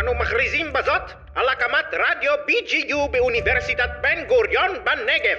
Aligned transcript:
אנו 0.00 0.14
מכריזים 0.14 0.72
בזאת 0.72 1.02
על 1.34 1.48
הקמת 1.48 1.86
רדיו 1.92 2.32
BGU 2.32 3.10
באוניברסיטת 3.10 3.90
בן 4.02 4.24
גוריון 4.24 4.70
בנגב. 4.84 5.38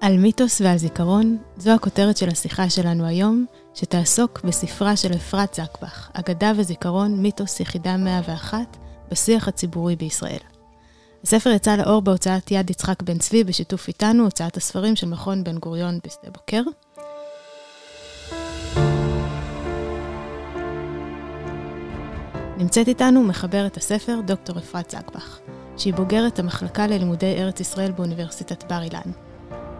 על 0.00 0.16
מיתוס 0.18 0.60
ועל 0.60 0.78
זיכרון, 0.78 1.38
זו 1.56 1.74
הכותרת 1.74 2.16
של 2.16 2.28
השיחה 2.28 2.70
שלנו 2.70 3.06
היום, 3.06 3.46
שתעסוק 3.74 4.40
בספרה 4.44 4.96
של 4.96 5.14
אפרת 5.14 5.54
זקבח, 5.54 6.10
אגדה 6.12 6.52
וזיכרון, 6.58 7.22
מיתוס 7.22 7.60
יחידה 7.60 7.96
101, 7.96 8.58
בשיח 9.10 9.48
הציבורי 9.48 9.96
בישראל. 9.96 10.53
הספר 11.24 11.50
יצא 11.50 11.76
לאור 11.76 12.02
בהוצאת 12.02 12.50
יד 12.50 12.70
יצחק 12.70 13.02
בן 13.02 13.18
צבי 13.18 13.44
בשיתוף 13.44 13.88
איתנו, 13.88 14.24
הוצאת 14.24 14.56
הספרים 14.56 14.96
של 14.96 15.06
מכון 15.06 15.44
בן 15.44 15.58
גוריון 15.58 15.98
בשדה 16.06 16.30
בוקר. 16.30 16.62
נמצאת 22.58 22.88
איתנו 22.88 23.22
מחברת 23.22 23.76
הספר 23.76 24.20
דוקטור 24.26 24.58
אפרת 24.58 24.90
זקבח, 24.90 25.38
שהיא 25.76 25.94
בוגרת 25.94 26.38
המחלקה 26.38 26.86
ללימודי 26.86 27.34
ארץ 27.42 27.60
ישראל 27.60 27.92
באוניברסיטת 27.92 28.64
בר 28.72 28.82
אילן. 28.82 29.12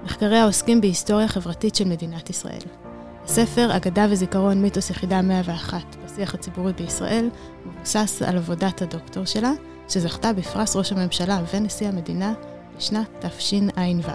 מחקריה 0.05 0.45
עוסקים 0.45 0.80
בהיסטוריה 0.80 1.29
חברתית 1.29 1.74
של 1.74 1.88
מדינת 1.88 2.30
ישראל. 2.30 2.63
הספר, 3.24 3.77
אגדה 3.77 4.07
וזיכרון 4.11 4.63
מיתוס 4.63 4.91
יחידה 4.91 5.23
101 5.23 5.97
בשיח 6.05 6.35
הציבורי 6.35 6.73
בישראל, 6.73 7.29
מבוסס 7.66 8.23
על 8.23 8.37
עבודת 8.37 8.83
הדוקטור 8.83 9.24
שלה, 9.24 9.52
שזכתה 9.88 10.33
בפרס 10.33 10.77
ראש 10.77 10.93
הממשלה 10.93 11.41
ונשיא 11.55 11.88
המדינה 11.88 12.33
בשנת 12.77 13.24
תשע"ו. 13.24 14.10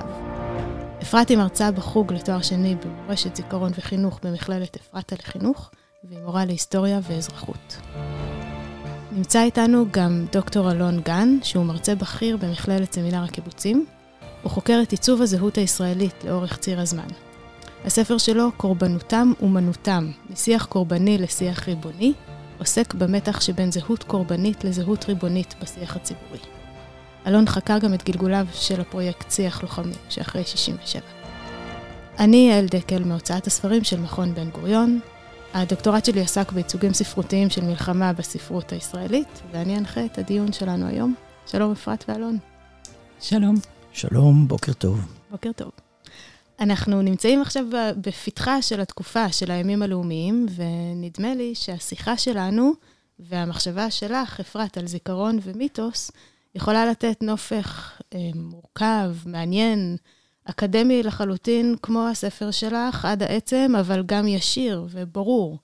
אפרת 1.02 1.30
היא 1.30 1.38
מרצה 1.38 1.72
בחוג 1.72 2.14
לתואר 2.14 2.42
שני 2.42 2.76
במורשת 2.76 3.36
זיכרון 3.36 3.72
וחינוך 3.78 4.20
במכללת 4.24 4.78
אפרתה 4.78 5.16
לחינוך, 5.20 5.72
והיא 6.04 6.20
מורה 6.20 6.46
להיסטוריה 6.46 7.00
ואזרחות. 7.04 7.78
נמצא 9.12 9.44
איתנו 9.44 9.86
גם 9.92 10.26
דוקטור 10.32 10.72
אלון 10.72 11.00
גן, 11.00 11.38
שהוא 11.44 11.66
מרצה 11.66 11.96
בכיר 11.96 12.38
במכללת 12.38 12.94
סמינר 12.94 13.24
הקיבוצים. 13.24 13.86
הוא 14.44 14.52
חוקר 14.52 14.80
את 14.84 14.92
עיצוב 14.92 15.22
הזהות 15.22 15.58
הישראלית 15.58 16.24
לאורך 16.24 16.58
ציר 16.58 16.80
הזמן. 16.80 17.08
הספר 17.86 18.18
שלו, 18.18 18.52
קורבנותם 18.58 19.32
אומנותם, 19.42 20.12
משיח 20.30 20.66
קורבני 20.66 21.18
לשיח 21.18 21.68
ריבוני, 21.68 22.14
עוסק 22.60 22.94
במתח 22.94 23.42
שבין 23.42 23.72
זהות 23.72 24.04
קורבנית 24.04 24.64
לזהות 24.64 25.06
ריבונית 25.10 25.56
בשיח 25.62 25.96
הציבורי. 25.96 26.40
אלון 27.28 27.48
חקר 27.48 27.78
גם 27.80 27.94
את 27.94 28.04
גלגוליו 28.04 28.46
של 28.54 28.82
הפרויקט 28.82 29.32
שיח 29.32 29.64
לוחמים, 29.64 29.96
שאחרי 30.10 30.44
67. 30.44 31.02
אני 32.20 32.50
יעל 32.52 32.66
דקל 32.66 33.04
מהוצאת 33.04 33.48
הספרים 33.48 33.84
של 33.84 34.00
מכון 34.00 34.34
בן 34.34 34.50
גוריון. 34.50 35.00
הדוקטורט 35.54 36.06
שלי 36.06 36.22
עסק 36.22 36.52
בייצוגים 36.52 36.94
ספרותיים 36.94 37.50
של 37.50 37.64
מלחמה 37.64 38.14
בספרות 38.14 38.72
הישראלית, 38.72 39.42
ואני 39.52 39.78
אנחה 39.78 40.06
את 40.06 40.18
הדיון 40.18 40.54
שלנו 40.54 40.88
היום. 40.88 41.16
שלום 41.46 41.72
אפרת 41.72 42.06
ואלון. 42.08 42.38
שלום. 43.22 43.56
שלום, 43.94 44.48
בוקר 44.48 44.74
טוב. 44.74 45.00
בוקר 45.32 45.52
טוב. 45.52 45.89
אנחנו 46.60 47.02
נמצאים 47.02 47.42
עכשיו 47.42 47.66
בפתחה 47.98 48.62
של 48.62 48.82
התקופה 48.82 49.32
של 49.32 49.52
הימים 49.52 49.82
הלאומיים, 49.82 50.46
ונדמה 50.56 51.36
לי 51.36 51.56
שהשיחה 51.56 52.18
שלנו 52.18 52.74
והמחשבה 53.20 53.92
שלך, 53.92 54.40
אפרת, 54.40 54.78
על 54.78 54.88
זיכרון 54.88 55.40
ומיתוס, 55.44 56.12
יכולה 56.56 56.86
לתת 56.86 57.22
נופך 57.22 58.02
אה, 58.14 58.20
מורכב, 58.36 59.16
מעניין, 59.26 59.98
אקדמי 60.46 61.04
לחלוטין, 61.04 61.76
כמו 61.82 62.08
הספר 62.08 62.52
שלך, 62.52 63.06
עד 63.06 63.24
העצם, 63.24 63.74
אבל 63.80 64.04
גם 64.06 64.28
ישיר 64.28 64.86
וברור, 64.90 65.58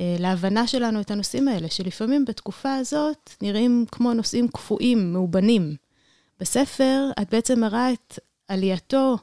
אה, 0.00 0.16
להבנה 0.18 0.66
שלנו 0.66 1.00
את 1.00 1.10
הנושאים 1.10 1.48
האלה, 1.48 1.68
שלפעמים 1.70 2.24
בתקופה 2.24 2.74
הזאת 2.74 3.30
נראים 3.42 3.84
כמו 3.92 4.14
נושאים 4.14 4.48
קפואים, 4.48 5.12
מאובנים. 5.12 5.76
בספר 6.40 7.10
את 7.22 7.30
בעצם 7.30 7.60
מראה 7.60 7.92
את 7.92 8.18
עלייתו 8.48 9.16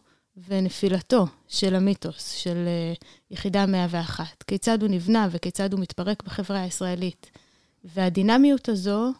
ונפילתו 0.47 1.25
של 1.47 1.75
המיתוס, 1.75 2.31
של 2.31 2.65
uh, 2.65 3.05
יחידה 3.31 3.65
101. 3.65 4.43
כיצד 4.47 4.81
הוא 4.81 4.89
נבנה 4.89 5.27
וכיצד 5.31 5.73
הוא 5.73 5.81
מתפרק 5.81 6.23
בחברה 6.23 6.61
הישראלית. 6.61 7.31
והדינמיות 7.83 8.69
הזו 8.69 9.09
uh, 9.09 9.13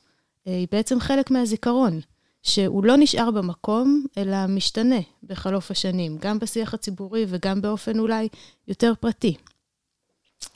היא 0.46 0.68
בעצם 0.72 1.00
חלק 1.00 1.32
מהזיכרון, 1.32 2.00
שהוא 2.44 2.84
לא 2.84 2.98
נשאר 2.98 3.32
במקום, 3.32 4.06
אלא 4.18 4.48
משתנה 4.48 5.00
בחלוף 5.24 5.72
השנים, 5.72 6.18
גם 6.18 6.40
בשיח 6.40 6.74
הציבורי 6.74 7.26
וגם 7.28 7.62
באופן 7.62 8.00
אולי 8.00 8.28
יותר 8.68 8.94
פרטי. 9.00 9.36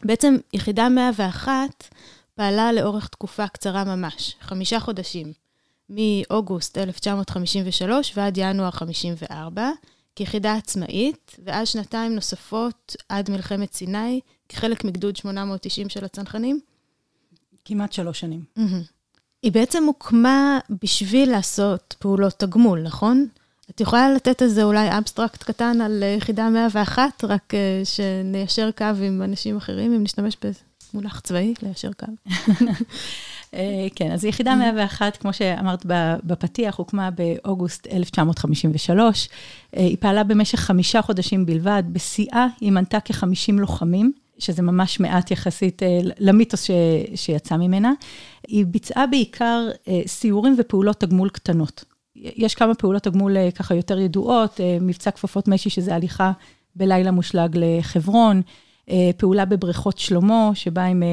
בעצם 0.03 0.35
יחידה 0.53 0.89
101 0.89 1.89
פעלה 2.35 2.71
לאורך 2.71 3.07
תקופה 3.07 3.47
קצרה 3.47 3.83
ממש, 3.83 4.35
חמישה 4.41 4.79
חודשים. 4.79 5.33
מאוגוסט 5.89 6.77
1953 6.77 8.13
ועד 8.17 8.37
ינואר 8.37 8.71
54, 8.71 9.71
כיחידה 10.17 10.53
עצמאית, 10.53 11.35
ואז 11.45 11.67
שנתיים 11.67 12.15
נוספות 12.15 12.95
עד 13.09 13.31
מלחמת 13.31 13.73
סיני, 13.73 14.19
כחלק 14.49 14.83
מגדוד 14.83 15.15
890 15.15 15.89
של 15.89 16.05
הצנחנים? 16.05 16.59
כמעט 17.65 17.93
שלוש 17.93 18.19
שנים. 18.19 18.43
Mm-hmm. 18.57 18.61
היא 19.43 19.51
בעצם 19.51 19.83
הוקמה 19.83 20.59
בשביל 20.83 21.31
לעשות 21.31 21.95
פעולות 21.99 22.33
תגמול, 22.33 22.81
נכון? 22.81 23.27
את 23.69 23.81
יכולה 23.81 24.13
לתת 24.13 24.41
איזה 24.41 24.63
אולי 24.63 24.97
אבסטרקט 24.97 25.43
קטן 25.43 25.81
על 25.81 26.03
יחידה 26.17 26.49
101, 26.49 27.23
רק 27.23 27.53
uh, 27.53 27.57
שניישר 27.83 28.69
קו 28.71 28.85
עם 29.03 29.21
אנשים 29.21 29.57
אחרים, 29.57 29.93
אם 29.93 30.03
נשתמש 30.03 30.37
במונח 30.93 31.19
צבאי, 31.19 31.53
ליישר 31.61 31.91
קו. 31.93 32.05
אה, 33.53 33.87
כן, 33.95 34.11
אז 34.11 34.25
יחידה 34.25 34.55
101, 34.55 35.17
כמו 35.17 35.33
שאמרת 35.33 35.85
בפתיח, 36.23 36.75
הוקמה 36.75 37.09
באוגוסט 37.11 37.87
1953. 37.91 39.29
אה, 39.75 39.81
היא 39.81 39.97
פעלה 39.99 40.23
במשך 40.23 40.59
חמישה 40.59 41.01
חודשים 41.01 41.45
בלבד. 41.45 41.83
בשיאה 41.91 42.47
היא 42.61 42.71
מנתה 42.71 42.97
כ-50 43.05 43.53
לוחמים, 43.53 44.11
שזה 44.39 44.61
ממש 44.61 44.99
מעט 44.99 45.31
יחסית 45.31 45.83
אה, 45.83 45.99
למיתוס 46.19 46.63
ש, 46.63 46.71
שיצא 47.15 47.57
ממנה. 47.57 47.93
היא 48.47 48.65
ביצעה 48.65 49.07
בעיקר 49.07 49.67
סיורים 50.07 50.55
ופעולות 50.57 50.99
תגמול 50.99 51.29
קטנות. 51.29 51.83
יש 52.15 52.55
כמה 52.55 52.75
פעולות 52.75 53.03
תגמול 53.03 53.51
ככה 53.51 53.75
יותר 53.75 53.99
ידועות, 53.99 54.59
מבצע 54.81 55.11
כפפות 55.11 55.47
משי, 55.47 55.69
שזה 55.69 55.95
הליכה 55.95 56.31
בלילה 56.75 57.11
מושלג 57.11 57.57
לחברון, 57.59 58.41
פעולה 59.17 59.45
בבריכות 59.45 59.97
שלמה, 59.97 60.51
שבה 60.53 60.83
הם 60.85 61.03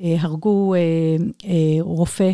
הרגו 0.00 0.74
אה, 0.74 0.78
אה, 1.44 1.76
רופא 1.80 2.30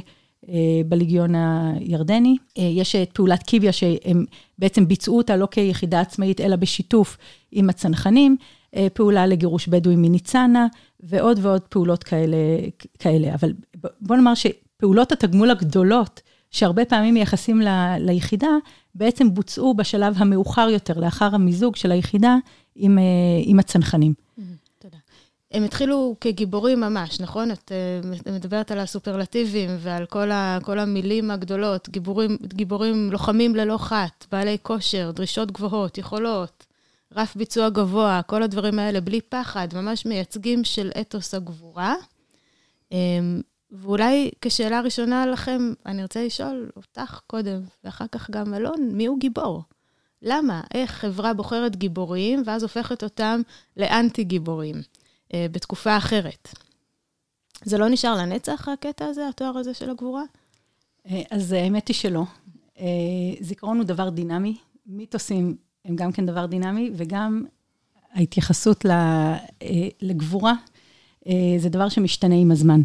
בליגיון 0.89 1.35
הירדני. 1.35 2.37
יש 2.57 2.97
את 2.97 3.13
פעולת 3.13 3.43
קיביה 3.43 3.73
שהם 3.73 4.25
בעצם 4.59 4.89
ביצעו 4.89 5.17
אותה 5.17 5.37
לא 5.37 5.49
כיחידה 5.51 6.01
עצמאית, 6.01 6.41
אלא 6.41 6.57
בשיתוף 6.57 7.17
עם 7.53 7.71
הצנחנים, 7.71 8.37
פעולה 8.95 9.27
לגירוש 9.27 9.69
בדואים 9.69 10.03
מניצנה, 10.03 10.67
ועוד 11.01 11.39
ועוד 11.43 11.61
פעולות 11.61 12.05
כאלה. 12.05 12.37
כאלה. 12.99 13.35
אבל 13.35 13.53
בוא 14.01 14.17
נאמר 14.17 14.33
שפעולות 14.35 15.13
התגמול 15.13 15.51
הגדולות, 15.51 16.21
שהרבה 16.51 16.85
פעמים 16.85 17.15
מייחסים 17.15 17.61
ל, 17.61 17.69
ליחידה, 17.99 18.51
בעצם 18.95 19.35
בוצעו 19.35 19.75
בשלב 19.75 20.15
המאוחר 20.17 20.69
יותר, 20.73 21.01
לאחר 21.01 21.35
המיזוג 21.35 21.77
של 21.77 21.93
היחידה 21.93 22.37
עם, 22.77 22.99
עם 23.45 23.59
הצנחנים. 23.59 24.13
הם 25.57 25.65
התחילו 25.65 26.17
כגיבורים 26.21 26.81
ממש, 26.81 27.21
נכון? 27.21 27.51
את 27.51 27.73
uh, 28.25 28.31
מדברת 28.31 28.71
על 28.71 28.79
הסופרלטיבים 28.79 29.71
ועל 29.79 30.07
כל, 30.07 30.31
ה, 30.31 30.59
כל 30.63 30.79
המילים 30.79 31.31
הגדולות, 31.31 31.89
גיבורים, 31.89 32.37
גיבורים 32.47 33.13
לוחמים 33.13 33.57
ללא 33.57 33.79
חת, 33.79 34.27
בעלי 34.33 34.57
כושר, 34.63 35.11
דרישות 35.11 35.53
גבוהות, 35.53 35.99
יכולות, 35.99 36.67
רף 37.15 37.37
ביצוע 37.37 37.69
גבוה, 37.69 38.21
כל 38.27 38.43
הדברים 38.43 38.79
האלה, 38.79 39.01
בלי 39.01 39.21
פחד, 39.21 39.69
ממש 39.75 40.07
מייצגים 40.07 40.65
של 40.65 40.91
אתוס 41.01 41.35
הגבורה. 41.35 41.95
Um, 42.91 42.95
ואולי 43.71 44.31
כשאלה 44.41 44.81
ראשונה 44.81 45.27
לכם, 45.27 45.73
אני 45.87 46.03
רוצה 46.03 46.25
לשאול 46.25 46.71
אותך 46.77 47.21
קודם, 47.27 47.61
ואחר 47.85 48.07
כך 48.13 48.31
גם 48.31 48.55
אלון, 48.55 48.89
מי 48.93 49.07
הוא 49.07 49.19
גיבור? 49.21 49.63
למה? 50.23 50.61
איך 50.75 50.91
חברה 50.91 51.35
בוחרת 51.35 51.77
גיבורים, 51.77 52.43
ואז 52.47 52.63
הופכת 52.63 53.03
אותם 53.03 53.41
לאנטי-גיבורים? 53.77 54.75
אה, 54.77 54.96
בתקופה 55.35 55.97
אחרת. 55.97 56.49
זה 57.65 57.79
לא 57.79 57.89
נשאר 57.89 58.15
לנצח, 58.15 58.69
הקטע 58.69 59.05
הזה, 59.05 59.29
התואר 59.29 59.59
הזה 59.59 59.75
של 59.75 59.91
הגבורה? 59.91 60.23
אה, 61.11 61.23
אז 61.31 61.53
האמת 61.53 61.89
היא 61.89 61.95
שלא. 61.95 62.23
אה, 62.79 62.87
זיכרון 63.41 63.77
הוא 63.77 63.85
דבר 63.85 64.09
דינמי, 64.09 64.57
מיתוסים 64.87 65.57
הם 65.85 65.97
גם 65.97 66.13
כן 66.13 66.27
דבר 66.27 66.47
דינמי, 66.47 66.91
וגם 66.95 67.45
ההתייחסות 68.13 68.87
לגבורה 70.03 70.55
זה 71.59 71.69
דבר 71.69 71.89
שמשתנה 71.89 72.35
עם 72.35 72.51
הזמן. 72.51 72.83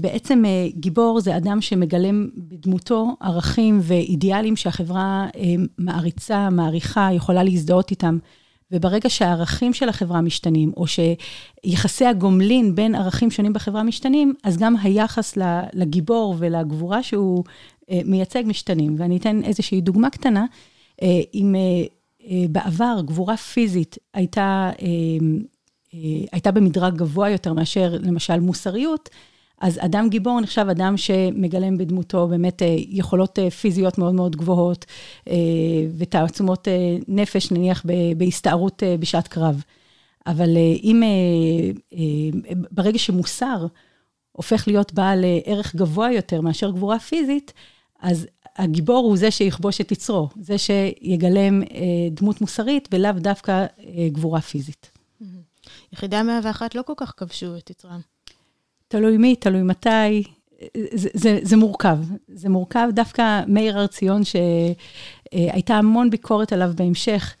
בעצם 0.00 0.42
גיבור 0.68 1.20
זה 1.20 1.36
אדם 1.36 1.60
שמגלם 1.60 2.28
בדמותו 2.36 3.16
ערכים 3.20 3.78
ואידיאלים 3.82 4.56
שהחברה 4.56 5.26
מעריצה, 5.78 6.50
מעריכה, 6.50 7.08
יכולה 7.12 7.42
להזדהות 7.42 7.90
איתם. 7.90 8.18
וברגע 8.72 9.10
שהערכים 9.10 9.72
של 9.72 9.88
החברה 9.88 10.20
משתנים, 10.20 10.72
או 10.76 10.84
שיחסי 10.86 12.06
הגומלין 12.06 12.74
בין 12.74 12.94
ערכים 12.94 13.30
שונים 13.30 13.52
בחברה 13.52 13.82
משתנים, 13.82 14.34
אז 14.42 14.56
גם 14.56 14.76
היחס 14.82 15.38
לגיבור 15.72 16.34
ולגבורה 16.38 17.02
שהוא 17.02 17.44
אה, 17.90 18.00
מייצג 18.04 18.42
משתנים. 18.46 18.94
ואני 18.98 19.16
אתן 19.16 19.44
איזושהי 19.44 19.80
דוגמה 19.80 20.10
קטנה. 20.10 20.46
אה, 21.02 21.20
אם 21.34 21.54
אה, 21.54 21.86
בעבר 22.48 23.00
גבורה 23.04 23.36
פיזית 23.36 23.98
הייתה, 24.14 24.70
הייתה 26.32 26.50
במדרג 26.50 26.96
גבוה 26.96 27.30
יותר 27.30 27.52
מאשר 27.52 27.96
למשל 28.00 28.40
מוסריות, 28.40 29.10
אז 29.60 29.78
אדם 29.82 30.08
גיבור 30.08 30.40
נחשב 30.40 30.66
אדם 30.70 30.96
שמגלם 30.96 31.78
בדמותו 31.78 32.28
באמת 32.28 32.62
יכולות 32.88 33.38
פיזיות 33.60 33.98
מאוד 33.98 34.14
מאוד 34.14 34.36
גבוהות 34.36 34.84
ותעצומות 35.98 36.68
נפש, 37.08 37.50
נניח 37.50 37.84
בהסתערות 38.16 38.82
בשעת 39.00 39.28
קרב. 39.28 39.62
אבל 40.26 40.56
אם, 40.82 41.02
ברגע 42.70 42.98
שמוסר 42.98 43.66
הופך 44.32 44.64
להיות 44.68 44.92
בעל 44.92 45.24
ערך 45.44 45.74
גבוה 45.76 46.12
יותר 46.12 46.40
מאשר 46.40 46.70
גבורה 46.70 46.98
פיזית, 46.98 47.52
אז 48.00 48.26
הגיבור 48.56 49.04
הוא 49.04 49.16
זה 49.16 49.30
שיכבוש 49.30 49.80
את 49.80 49.92
יצרו, 49.92 50.28
זה 50.40 50.58
שיגלם 50.58 51.62
אה, 51.62 51.68
דמות 52.10 52.40
מוסרית 52.40 52.88
ולאו 52.92 53.12
דווקא 53.12 53.52
אה, 53.52 54.08
גבורה 54.12 54.40
פיזית. 54.40 54.90
יחידה 55.92 56.22
101 56.22 56.74
לא 56.74 56.82
כל 56.82 56.92
כך 56.96 57.12
כבשו 57.16 57.56
את 57.56 57.70
יצרם. 57.70 58.00
תלוי 58.94 59.16
מי, 59.16 59.36
תלוי 59.36 59.62
מתי, 59.62 60.22
זה, 60.94 61.08
זה, 61.14 61.38
זה 61.42 61.56
מורכב. 61.56 61.98
זה 62.28 62.48
מורכב, 62.48 62.88
דווקא 62.92 63.42
מאיר 63.46 63.78
הר 63.78 63.86
ציון, 63.86 64.22
שהייתה 64.24 65.74
המון 65.74 66.10
ביקורת 66.10 66.52
עליו 66.52 66.70
בהמשך, 66.76 67.34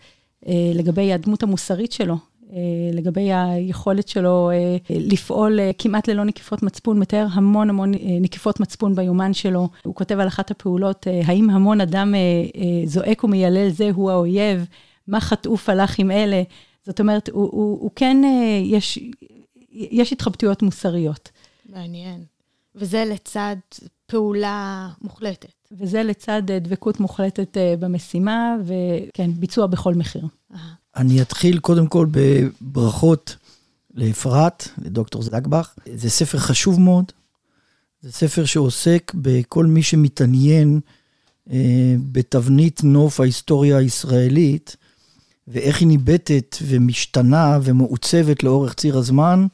אה, 0.48 0.52
לגבי 0.74 1.12
הדמות 1.12 1.42
המוסרית 1.42 1.92
שלו, 1.92 2.16
אה, 2.52 2.58
לגבי 2.92 3.32
היכולת 3.32 4.08
שלו 4.08 4.50
אה, 4.50 4.76
לפעול 4.90 5.58
כמעט 5.78 6.08
ללא 6.08 6.24
נקיפות 6.24 6.62
מצפון, 6.62 6.98
מתאר 6.98 7.26
המון 7.32 7.70
המון 7.70 7.92
נקיפות 8.20 8.60
מצפון 8.60 8.94
ביומן 8.94 9.34
שלו. 9.34 9.68
הוא 9.84 9.94
כותב 9.94 10.18
על 10.18 10.28
אחת 10.28 10.50
הפעולות, 10.50 11.06
האם 11.24 11.50
המון 11.50 11.80
אדם 11.80 12.14
זועק 12.84 13.24
ומיילל 13.24 13.68
זה 13.68 13.90
הוא 13.94 14.10
האויב, 14.10 14.66
מה 15.08 15.20
חטאו 15.20 15.56
פלאחים 15.56 16.10
אלה? 16.10 16.42
זאת 16.86 17.00
אומרת, 17.00 17.28
הוא, 17.28 17.50
הוא, 17.52 17.80
הוא 17.80 17.90
כן, 17.96 18.16
יש, 18.64 18.98
יש 19.72 20.12
התחבטויות 20.12 20.62
מוסריות. 20.62 21.30
מעניין. 21.68 22.24
וזה 22.74 23.04
לצד 23.04 23.56
פעולה 24.06 24.88
מוחלטת. 25.02 25.54
וזה 25.72 26.02
לצד 26.02 26.42
דבקות 26.46 27.00
מוחלטת 27.00 27.56
במשימה, 27.80 28.56
וכן, 28.64 29.30
ביצוע 29.32 29.66
בכל 29.66 29.94
מחיר. 29.94 30.26
אני 30.96 31.22
אתחיל 31.22 31.58
קודם 31.58 31.86
כל 31.86 32.06
בברכות 32.10 33.36
לאפרת, 33.94 34.68
לדוקטור 34.78 35.22
זגבך. 35.22 35.74
זה 35.94 36.10
ספר 36.10 36.38
חשוב 36.38 36.80
מאוד. 36.80 37.12
זה 38.02 38.12
ספר 38.12 38.44
שעוסק 38.44 39.12
בכל 39.14 39.66
מי 39.66 39.82
שמתעניין 39.82 40.80
אה, 41.50 41.94
בתבנית 42.12 42.84
נוף 42.84 43.20
ההיסטוריה 43.20 43.76
הישראלית, 43.76 44.76
ואיך 45.48 45.80
היא 45.80 45.88
ניבטת 45.88 46.56
ומשתנה 46.62 47.58
ומעוצבת 47.62 48.42
לאורך 48.42 48.74
ציר 48.74 48.98
הזמן. 48.98 49.46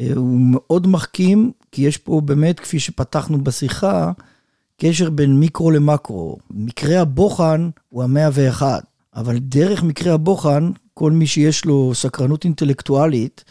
אה, 0.00 0.10
הוא 0.16 0.38
מאוד 0.40 0.86
מחכים, 0.86 1.52
כי 1.72 1.82
יש 1.82 1.96
פה 1.96 2.20
באמת, 2.24 2.60
כפי 2.60 2.78
שפתחנו 2.80 3.44
בשיחה, 3.44 4.12
קשר 4.80 5.10
בין 5.10 5.40
מיקרו 5.40 5.70
למקרו. 5.70 6.36
מקרה 6.50 7.00
הבוחן 7.00 7.70
הוא 7.88 8.02
המאה 8.02 8.28
ואחת. 8.32 8.84
אבל 9.16 9.38
דרך 9.38 9.82
מקרה 9.82 10.14
הבוחן, 10.14 10.70
כל 10.94 11.12
מי 11.12 11.26
שיש 11.26 11.64
לו 11.64 11.94
סקרנות 11.94 12.44
אינטלקטואלית, 12.44 13.44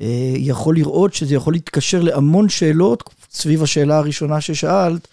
אה, 0.00 0.32
יכול 0.36 0.74
לראות 0.74 1.14
שזה 1.14 1.34
יכול 1.34 1.52
להתקשר 1.52 2.02
להמון 2.02 2.48
שאלות 2.48 3.10
סביב 3.30 3.62
השאלה 3.62 3.98
הראשונה 3.98 4.40
ששאלת, 4.40 5.08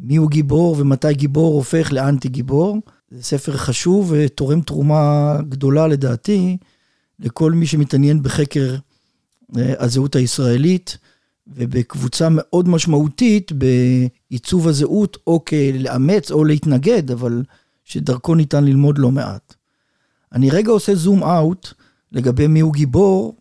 מי 0.00 0.16
הוא 0.16 0.30
גיבור 0.30 0.76
ומתי 0.78 1.14
גיבור 1.14 1.54
הופך 1.54 1.92
לאנטי 1.92 2.28
גיבור. 2.28 2.78
זה 3.10 3.22
ספר 3.22 3.56
חשוב 3.56 4.12
ותורם 4.16 4.60
תרומה 4.60 5.36
גדולה 5.48 5.86
לדעתי 5.86 6.56
לכל 7.20 7.52
מי 7.52 7.66
שמתעניין 7.66 8.22
בחקר 8.22 8.76
הזהות 9.56 10.16
הישראלית 10.16 10.98
ובקבוצה 11.46 12.28
מאוד 12.30 12.68
משמעותית 12.68 13.52
בעיצוב 13.52 14.68
הזהות, 14.68 15.16
או 15.26 15.44
כלאמץ 15.44 16.30
או 16.30 16.44
להתנגד, 16.44 17.10
אבל 17.10 17.42
שדרכו 17.84 18.34
ניתן 18.34 18.64
ללמוד 18.64 18.98
לא 18.98 19.10
מעט. 19.10 19.54
אני 20.32 20.50
רגע 20.50 20.70
עושה 20.70 20.94
זום 20.94 21.22
אאוט 21.24 21.72
לגבי 22.12 22.46
מי 22.46 22.60
הוא 22.60 22.72
גיבור 22.72 23.36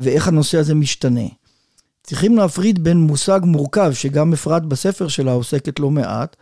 ואיך 0.00 0.28
הנושא 0.28 0.58
הזה 0.58 0.74
משתנה. 0.74 1.28
צריכים 2.02 2.36
להפריד 2.36 2.84
בין 2.84 2.96
מושג 2.96 3.40
מורכב, 3.44 3.92
שגם 3.92 4.32
אפרת 4.32 4.64
בספר 4.66 5.08
שלה 5.08 5.32
עוסקת 5.32 5.80
לא 5.80 5.90
מעט, 5.90 6.36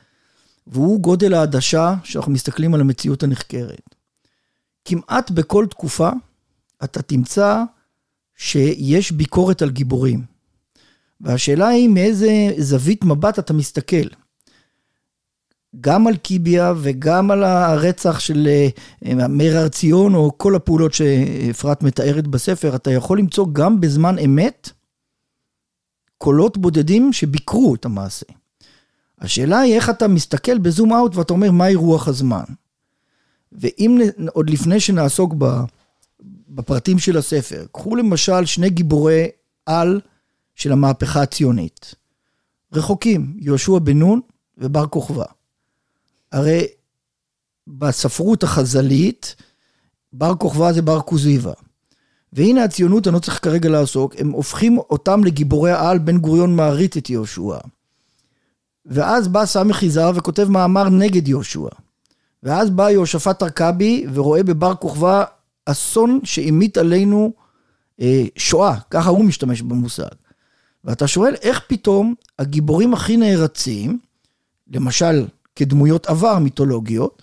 והוא 0.67 1.01
גודל 1.01 1.35
העדשה 1.35 1.95
שאנחנו 2.05 2.33
מסתכלים 2.33 2.75
על 2.75 2.81
המציאות 2.81 3.23
הנחקרת. 3.23 3.95
כמעט 4.85 5.31
בכל 5.31 5.67
תקופה 5.71 6.11
אתה 6.85 7.03
תמצא 7.03 7.63
שיש 8.37 9.13
ביקורת 9.13 9.63
על 9.63 9.71
גיבורים. 9.71 10.23
והשאלה 11.21 11.69
היא 11.69 11.89
מאיזה 11.89 12.51
זווית 12.59 13.05
מבט 13.05 13.39
אתה 13.39 13.53
מסתכל. 13.53 14.07
גם 15.81 16.07
על 16.07 16.17
קיביה 16.17 16.73
וגם 16.77 17.31
על 17.31 17.45
הרצח 17.45 18.19
של 18.19 18.49
אה, 18.49 19.29
מאיר 19.29 19.59
הר 19.59 19.69
ציון, 19.69 20.15
או 20.15 20.39
כל 20.39 20.55
הפעולות 20.55 20.95
שאפרת 20.95 21.83
מתארת 21.83 22.27
בספר, 22.27 22.77
אתה 22.77 22.91
יכול 22.91 23.19
למצוא 23.19 23.47
גם 23.53 23.81
בזמן 23.81 24.19
אמת 24.19 24.71
קולות 26.19 26.59
בודדים 26.59 27.13
שביקרו 27.13 27.75
את 27.75 27.85
המעשה. 27.85 28.27
השאלה 29.19 29.59
היא 29.59 29.75
איך 29.75 29.91
אתה 29.91 30.09
מסתכל 30.09 30.59
בזום 30.59 30.93
אאוט 30.93 31.17
ואתה 31.17 31.33
אומר, 31.33 31.51
מהי 31.51 31.75
רוח 31.75 32.09
הזמן? 32.09 32.45
ואם 33.53 34.01
עוד 34.33 34.51
לפני 34.51 34.81
שנעסוק 34.81 35.35
בפרטים 36.49 36.99
של 36.99 37.17
הספר, 37.17 37.67
קחו 37.73 37.97
למשל 37.97 38.45
שני 38.45 38.71
גיבורי 38.71 39.29
על 39.67 40.01
של 40.55 40.73
המהפכה 40.73 41.23
הציונית. 41.23 41.95
רחוקים, 42.73 43.37
יהושע 43.41 43.79
בן 43.79 43.99
נון 43.99 44.21
ובר 44.59 44.87
כוכבא. 44.87 45.25
הרי 46.33 46.67
בספרות 47.67 48.43
החז"לית, 48.43 49.37
בר 50.13 50.35
כוכבא 50.35 50.73
זה 50.73 50.83
בר 50.83 51.01
כוזיבא. 51.01 51.53
והנה 52.33 52.65
הציונות, 52.65 53.07
אני 53.07 53.15
לא 53.15 53.19
צריך 53.19 53.45
כרגע 53.45 53.69
לעסוק, 53.69 54.15
הם 54.19 54.31
הופכים 54.31 54.79
אותם 54.79 55.25
לגיבורי 55.25 55.71
העל, 55.71 55.99
בן 55.99 56.19
גוריון 56.19 56.57
מעריץ 56.57 56.97
את 56.97 57.11
יהושע. 57.11 57.59
ואז 58.87 59.29
בא 59.29 59.47
סמך 59.47 59.83
יזהר 59.83 60.13
וכותב 60.15 60.49
מאמר 60.49 60.89
נגד 60.89 61.29
יהושע. 61.29 61.69
ואז 62.43 62.71
בא 62.71 62.91
יהושפט 62.91 63.43
ארכבי 63.43 64.07
ורואה 64.15 64.43
בבר 64.43 64.75
כוכבא 64.75 65.25
אסון 65.67 66.21
שהמיט 66.25 66.79
עלינו 66.79 67.33
אה, 68.01 68.25
שואה, 68.37 68.79
ככה 68.91 69.11
הוא 69.11 69.25
משתמש 69.25 69.63
במושג. 69.63 70.15
ואתה 70.85 71.07
שואל 71.07 71.35
איך 71.43 71.61
פתאום 71.67 72.15
הגיבורים 72.39 72.95
הכי 72.95 73.17
נערצים, 73.17 73.99
למשל 74.69 75.27
כדמויות 75.57 76.07
עבר 76.07 76.39
מיתולוגיות, 76.39 77.23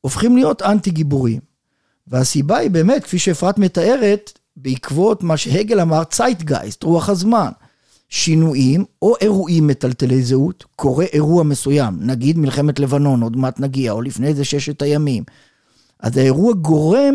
הופכים 0.00 0.36
להיות 0.36 0.62
אנטי 0.62 0.90
גיבורים. 0.90 1.40
והסיבה 2.06 2.56
היא 2.56 2.70
באמת, 2.70 3.04
כפי 3.04 3.18
שאפרת 3.18 3.58
מתארת, 3.58 4.38
בעקבות 4.56 5.22
מה 5.22 5.36
שהגל 5.36 5.80
אמר, 5.80 6.04
צייטגייסט, 6.04 6.82
רוח 6.82 7.08
הזמן. 7.08 7.50
שינויים 8.10 8.84
או 9.02 9.14
אירועים 9.20 9.66
מטלטלי 9.66 10.22
זהות, 10.22 10.64
קורה 10.76 11.04
אירוע 11.12 11.42
מסוים, 11.42 11.96
נגיד 12.00 12.38
מלחמת 12.38 12.78
לבנון, 12.78 13.22
עוד 13.22 13.36
מעט 13.36 13.60
נגיע, 13.60 13.92
או 13.92 14.02
לפני 14.02 14.34
זה 14.34 14.44
ששת 14.44 14.82
הימים. 14.82 15.24
אז 16.00 16.16
האירוע 16.16 16.52
גורם 16.54 17.14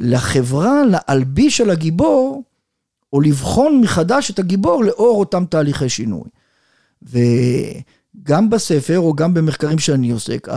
לחברה 0.00 0.82
להלביש 0.84 1.60
על 1.60 1.70
הגיבור, 1.70 2.42
או 3.12 3.20
לבחון 3.20 3.80
מחדש 3.80 4.30
את 4.30 4.38
הגיבור 4.38 4.84
לאור 4.84 5.18
אותם 5.18 5.44
תהליכי 5.44 5.88
שינוי. 5.88 6.28
ו... 7.02 7.18
גם 8.22 8.50
בספר 8.50 8.98
או 8.98 9.14
גם 9.14 9.34
במחקרים 9.34 9.78
שאני 9.78 10.10
עוסק, 10.10 10.48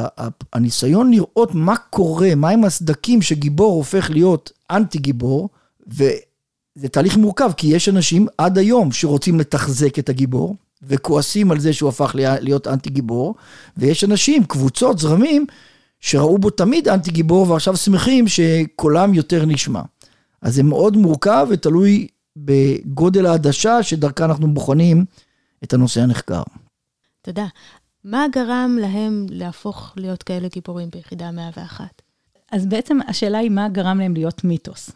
הניסיון 0.54 1.12
לראות 1.12 1.56
מה 1.56 1.76
קורה, 1.90 2.36
מהם 2.36 2.66
הסדקים 2.66 3.22
שגיבור 3.22 3.74
הופך 3.76 4.10
להיות 4.10 4.52
אנטי 4.72 4.98
גיבור, 4.98 5.50
וזה 5.88 6.90
תהליך 6.92 7.18
מורכב, 7.18 7.52
כי 7.58 7.68
יש 7.68 7.90
אנשים 7.90 8.28
עד 8.38 8.58
היום 8.58 8.92
שרוצים 8.92 9.40
לתחזק 9.40 10.00
את 10.00 10.10
הגיבור, 10.10 10.56
וכועסים 10.84 11.52
על 11.52 11.60
זה 11.60 11.74
שהוא 11.74 11.90
הפך 11.90 12.12
להיות 12.16 12.68
אנטי 12.68 12.90
גיבור, 12.90 13.36
ויש 13.78 14.04
אנשים, 14.04 14.44
קבוצות, 14.44 15.00
זרמים, 15.00 15.46
שראו 16.04 16.38
בו 16.38 16.50
תמיד 16.50 16.88
אנטי 16.88 17.12
גיבור, 17.12 17.50
ועכשיו 17.50 17.78
שמחים 17.78 18.26
שקולם 18.28 19.14
יותר 19.14 19.46
נשמע. 19.46 19.82
אז 20.42 20.56
זה 20.56 20.64
מאוד 20.64 20.98
מורכב 20.98 21.48
ותלוי 21.50 22.08
בגודל 22.38 23.26
העדשה 23.26 23.84
שדרכה 23.84 24.26
אנחנו 24.26 24.54
בוחנים 24.54 25.06
את 25.64 25.74
הנושא 25.74 26.02
הנחקר. 26.02 26.44
תודה. 27.22 27.46
מה 28.04 28.26
גרם 28.32 28.78
להם 28.82 29.26
להפוך 29.30 29.94
להיות 29.98 30.24
כאלה 30.24 30.48
גיבורים 30.48 30.90
ביחידה 30.90 31.32
101? 31.32 32.02
אז 32.52 32.66
בעצם 32.66 32.98
השאלה 33.08 33.38
היא 33.38 33.50
מה 33.50 33.70
גרם 33.70 34.00
להם 34.00 34.14
להיות 34.14 34.44
מיתוס, 34.44 34.92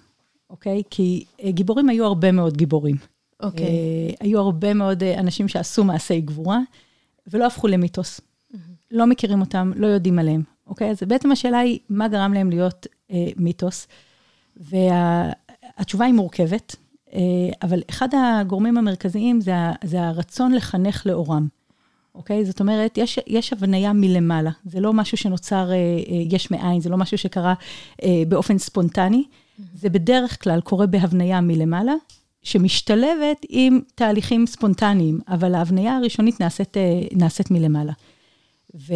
אוקיי? 0.49 0.81
כי 0.89 1.23
אה, 1.43 1.51
גיבורים 1.51 1.89
היו 1.89 2.05
הרבה 2.05 2.31
מאוד 2.31 2.57
גיבורים. 2.57 2.95
אוקיי. 3.39 3.65
אה, 3.65 4.13
היו 4.19 4.39
הרבה 4.39 4.73
מאוד 4.73 5.03
אה, 5.03 5.19
אנשים 5.19 5.47
שעשו 5.47 5.83
מעשי 5.83 6.21
גבורה, 6.21 6.59
ולא 7.27 7.47
הפכו 7.47 7.67
למיתוס. 7.67 8.21
לא 8.91 9.05
מכירים 9.05 9.41
אותם, 9.41 9.71
לא 9.75 9.87
יודעים 9.87 10.19
עליהם, 10.19 10.41
אוקיי? 10.67 10.89
אז 10.89 11.03
בעצם 11.07 11.31
השאלה 11.31 11.59
היא, 11.59 11.79
מה 11.89 12.07
גרם 12.07 12.33
להם 12.33 12.49
להיות 12.49 12.87
אה, 13.11 13.27
מיתוס? 13.37 13.87
והתשובה 14.57 16.05
היא 16.05 16.13
מורכבת, 16.13 16.75
אה, 17.13 17.19
אבל 17.61 17.81
אחד 17.89 18.09
הגורמים 18.13 18.77
המרכזיים 18.77 19.41
זה, 19.41 19.53
זה 19.83 20.01
הרצון 20.03 20.53
לחנך 20.53 21.05
לאורם, 21.05 21.47
אוקיי? 22.15 22.45
זאת 22.45 22.59
אומרת, 22.59 22.97
יש, 22.97 23.19
יש 23.27 23.53
הבניה 23.53 23.93
מלמעלה, 23.93 24.51
זה 24.65 24.79
לא 24.79 24.93
משהו 24.93 25.17
שנוצר 25.17 25.71
אה, 25.71 25.75
אה, 25.75 25.79
יש 26.09 26.51
מאין, 26.51 26.81
זה 26.81 26.89
לא 26.89 26.97
משהו 26.97 27.17
שקרה 27.17 27.53
אה, 28.03 28.23
באופן 28.27 28.57
ספונטני, 28.57 29.23
זה 29.73 29.89
בדרך 29.89 30.43
כלל 30.43 30.61
קורה 30.61 30.85
בהבניה 30.87 31.41
מלמעלה, 31.41 31.93
שמשתלבת 32.43 33.45
עם 33.49 33.79
תהליכים 33.95 34.45
ספונטניים, 34.45 35.19
אבל 35.27 35.55
ההבניה 35.55 35.97
הראשונית 35.97 36.39
נעשית, 36.39 36.77
אה, 36.77 37.01
נעשית 37.11 37.51
מלמעלה. 37.51 37.93
ו, 38.75 38.93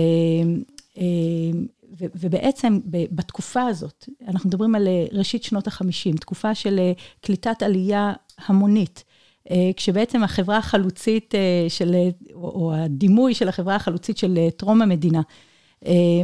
ובעצם 2.00 2.79
ב- 2.86 3.05
בתקופה 3.12 3.62
הזאת, 3.62 4.10
אנחנו 4.27 4.48
מדברים 4.50 4.75
על 4.75 4.88
אה, 4.88 5.05
ראשית 5.12 5.43
שנות 5.43 5.67
ה-50, 5.67 6.17
תקופה 6.19 6.55
של 6.55 6.79
אה, 6.79 6.91
קליטת 7.21 7.63
עלייה 7.63 8.13
המונית, 8.45 9.03
אה, 9.51 9.71
כשבעצם 9.75 10.24
החברה 10.24 10.57
החלוצית 10.57 11.33
של, 11.69 11.95
או, 12.33 12.74
הדימוי 12.75 13.33
של 13.33 13.50
החברה 13.50 13.75
החלוצית 13.75 14.17
של 14.17 14.38
טרום 14.57 14.81
המדינה, 14.81 15.21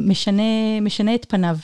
משנה, 0.01 0.81
משנה 0.81 1.15
את 1.15 1.25
פניו. 1.29 1.57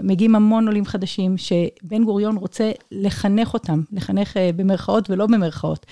מגיעים 0.00 0.34
המון 0.34 0.66
עולים 0.66 0.84
חדשים, 0.84 1.36
שבן 1.38 2.04
גוריון 2.04 2.36
רוצה 2.36 2.72
לחנך 2.92 3.54
אותם, 3.54 3.82
לחנך 3.92 4.36
במרכאות 4.56 5.10
ולא 5.10 5.26
במרכאות, 5.26 5.86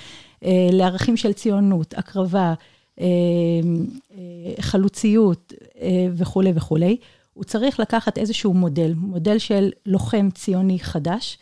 לערכים 0.73 1.17
של 1.17 1.33
ציונות, 1.33 1.95
הקרבה, 1.97 2.55
חלוציות 4.61 5.53
אה, 5.81 6.07
וכולי 6.17 6.53
וכולי. 6.55 6.97
הוא 7.33 7.45
צריך 7.45 7.81
לקחת 7.81 8.19
איזשהו 8.19 8.55
מודל, 8.55 8.95
מודל 8.97 9.39
של 9.39 9.71
לוחם 9.87 10.29
ציוני 10.35 10.79
חדש, 10.81 11.39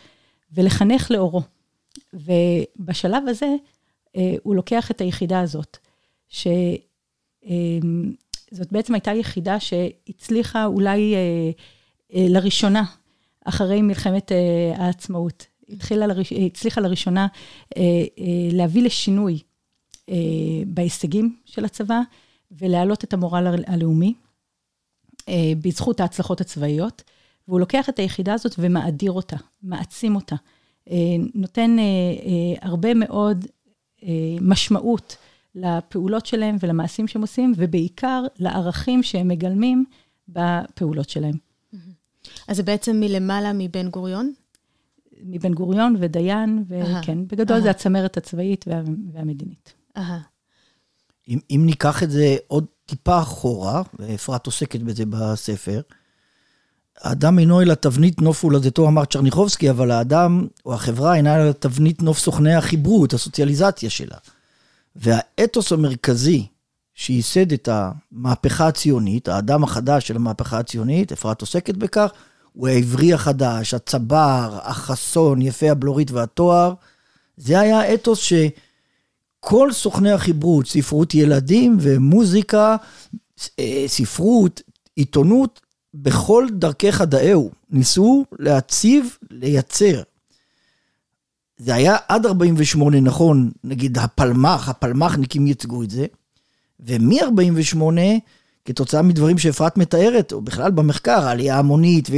ולחנך 0.53 1.11
לאורו. 1.11 1.43
ובשלב 2.13 3.23
הזה, 3.29 3.55
אה, 4.17 4.35
הוא 4.43 4.55
לוקח 4.55 4.91
את 4.91 5.01
היחידה 5.01 5.41
הזאת, 5.41 5.79
שזאת 6.29 6.53
בעצם 8.73 8.95
הייתה 8.95 9.13
יחידה 9.13 9.61
שהצליחה 9.61 10.67
אולי 10.67 11.15
אה, 11.15 11.51
אה, 12.15 12.27
לראשונה, 12.29 12.85
אחרי 13.45 13.83
מלחמת 13.83 14.33
אה, 14.33 14.73
העצמאות. 14.77 15.47
התחילה, 15.69 16.07
הצליחה 16.47 16.81
לראשונה 16.81 17.27
אה, 17.77 17.83
אה, 17.83 18.49
להביא 18.53 18.83
לשינוי 18.83 19.35
אה, 19.35 19.54
בהישגים 20.67 21.37
של 21.45 21.65
הצבא, 21.65 22.01
ולהעלות 22.53 23.05
את 23.05 23.13
המורל 23.13 23.47
הל- 23.47 23.65
הלאומי, 23.67 24.15
אה, 25.29 25.53
בזכות 25.63 26.01
ההצלחות 26.01 26.41
הצבאיות, 26.41 27.03
והוא 27.49 27.61
לוקח 27.61 27.89
את 27.89 27.99
היחידה 27.99 28.35
הזאת 28.35 28.55
ומאדיר 28.59 29.13
אותה, 29.13 29.37
מעצים 29.63 30.15
אותה. 30.17 30.37
אה, 30.91 30.97
נותן 31.35 31.77
אה, 31.79 31.85
אה, 31.85 32.69
הרבה 32.69 32.95
מאוד 32.95 33.47
אה, 34.03 34.09
משמעות 34.41 35.17
לפעולות 35.55 36.27
שלהם 36.27 36.57
ולמעשים 36.61 37.09
שהם 37.09 37.23
עושים, 37.23 37.53
ובעיקר 37.57 38.25
לערכים 38.39 39.03
שהם 39.03 39.29
מגלמים 39.29 39.85
בפעולות 40.29 41.09
שלהם. 41.11 41.35
אז 42.49 42.57
זה 42.57 42.63
בעצם 42.63 43.01
מלמעלה 43.01 43.53
מבן 43.55 43.89
גוריון? 43.91 44.33
מבן 45.23 45.55
גוריון 45.55 45.97
ודיין. 45.99 46.65
וכן, 46.69 47.27
בגדול. 47.27 47.61
זה 47.61 47.71
הצמרת 47.71 48.17
הצבאית 48.17 48.65
וה, 48.69 48.83
והמדינית. 49.13 49.75
אהה. 49.97 50.19
אם, 51.29 51.39
אם 51.51 51.63
ניקח 51.67 52.03
את 52.03 52.11
זה 52.11 52.37
עוד 52.47 52.65
טיפה 52.87 53.21
אחורה, 53.21 53.83
ואפרת 53.99 54.47
עוסקת 54.47 54.81
בזה 54.81 55.05
בספר, 55.09 55.81
האדם 57.01 57.39
אינו 57.39 57.63
אלא 57.63 57.75
תבנית 57.75 58.21
נוף 58.21 58.45
הולדתו, 58.45 58.89
אמר 58.89 59.05
צ'רניחובסקי, 59.05 59.71
אבל 59.71 59.91
האדם 59.91 60.47
או 60.67 60.75
החברה 60.75 61.15
אינה 61.15 61.37
אלא 61.37 61.53
תבנית 61.53 62.03
נוף 62.03 62.19
סוכני 62.19 62.55
החיברות, 62.55 63.13
הסוציאליזציה 63.13 63.91
שלה. 63.91 64.17
והאתוס 64.97 65.73
המרכזי 65.73 66.47
שייסד 66.95 67.53
את 67.53 67.69
המהפכה 67.73 68.69
הציונית, 68.69 69.29
האדם 69.29 69.65
החדש 69.65 70.09
של 70.09 70.17
המהפכה 70.17 70.59
הציונית, 70.59 71.13
אפרת 71.13 71.41
עוסקת 71.41 71.75
בכך, 71.75 72.11
הוא 72.53 72.69
העברי 72.69 73.13
החדש, 73.13 73.75
הצבר, 73.75 74.59
החסון, 74.63 75.43
יפה 75.43 75.71
הבלורית 75.71 76.11
והתואר. 76.11 76.75
זה 77.37 77.61
היה 77.61 77.81
האתוס. 77.81 78.33
כל 79.47 79.73
סוכני 79.73 80.13
החיברות, 80.13 80.67
ספרות 80.67 81.15
ילדים 81.15 81.77
ומוזיקה, 81.81 82.77
אה, 83.59 83.85
ספרות, 83.87 84.63
עיתונות, 84.97 85.61
בכל 85.95 86.47
דרכי 86.53 86.93
חדאהו, 86.93 87.51
ניסו 87.71 88.25
להציב, 88.39 89.17
לייצר. 89.31 90.03
זה 91.57 91.75
היה 91.75 91.97
עד 92.09 92.27
48, 92.27 93.01
נכון, 93.01 93.51
נגיד 93.65 93.99
הפלמ"ח, 93.99 94.69
הפלמ"חניקים 94.69 95.47
ייצגו 95.47 95.83
את 95.83 95.91
זה, 95.91 96.07
ומ-48, 96.81 97.79
כתוצאה 98.65 99.03
מדברים 99.03 99.39
שאפרת 99.39 99.77
מתארת, 99.77 100.33
או 100.33 100.41
בכלל 100.41 100.71
במחקר, 100.71 101.27
העלייה 101.27 101.57
ההמונית, 101.57 102.09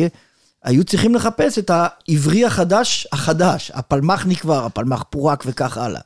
היו 0.65 0.85
צריכים 0.85 1.15
לחפש 1.15 1.59
את 1.59 1.71
העברי 1.71 2.45
החדש, 2.45 3.09
החדש, 3.13 3.71
הפלמ"חניק 3.75 4.41
כבר, 4.41 4.65
הפלמ"ח 4.65 5.05
פורק 5.11 5.45
וכך 5.47 5.77
הלאה. 5.77 6.01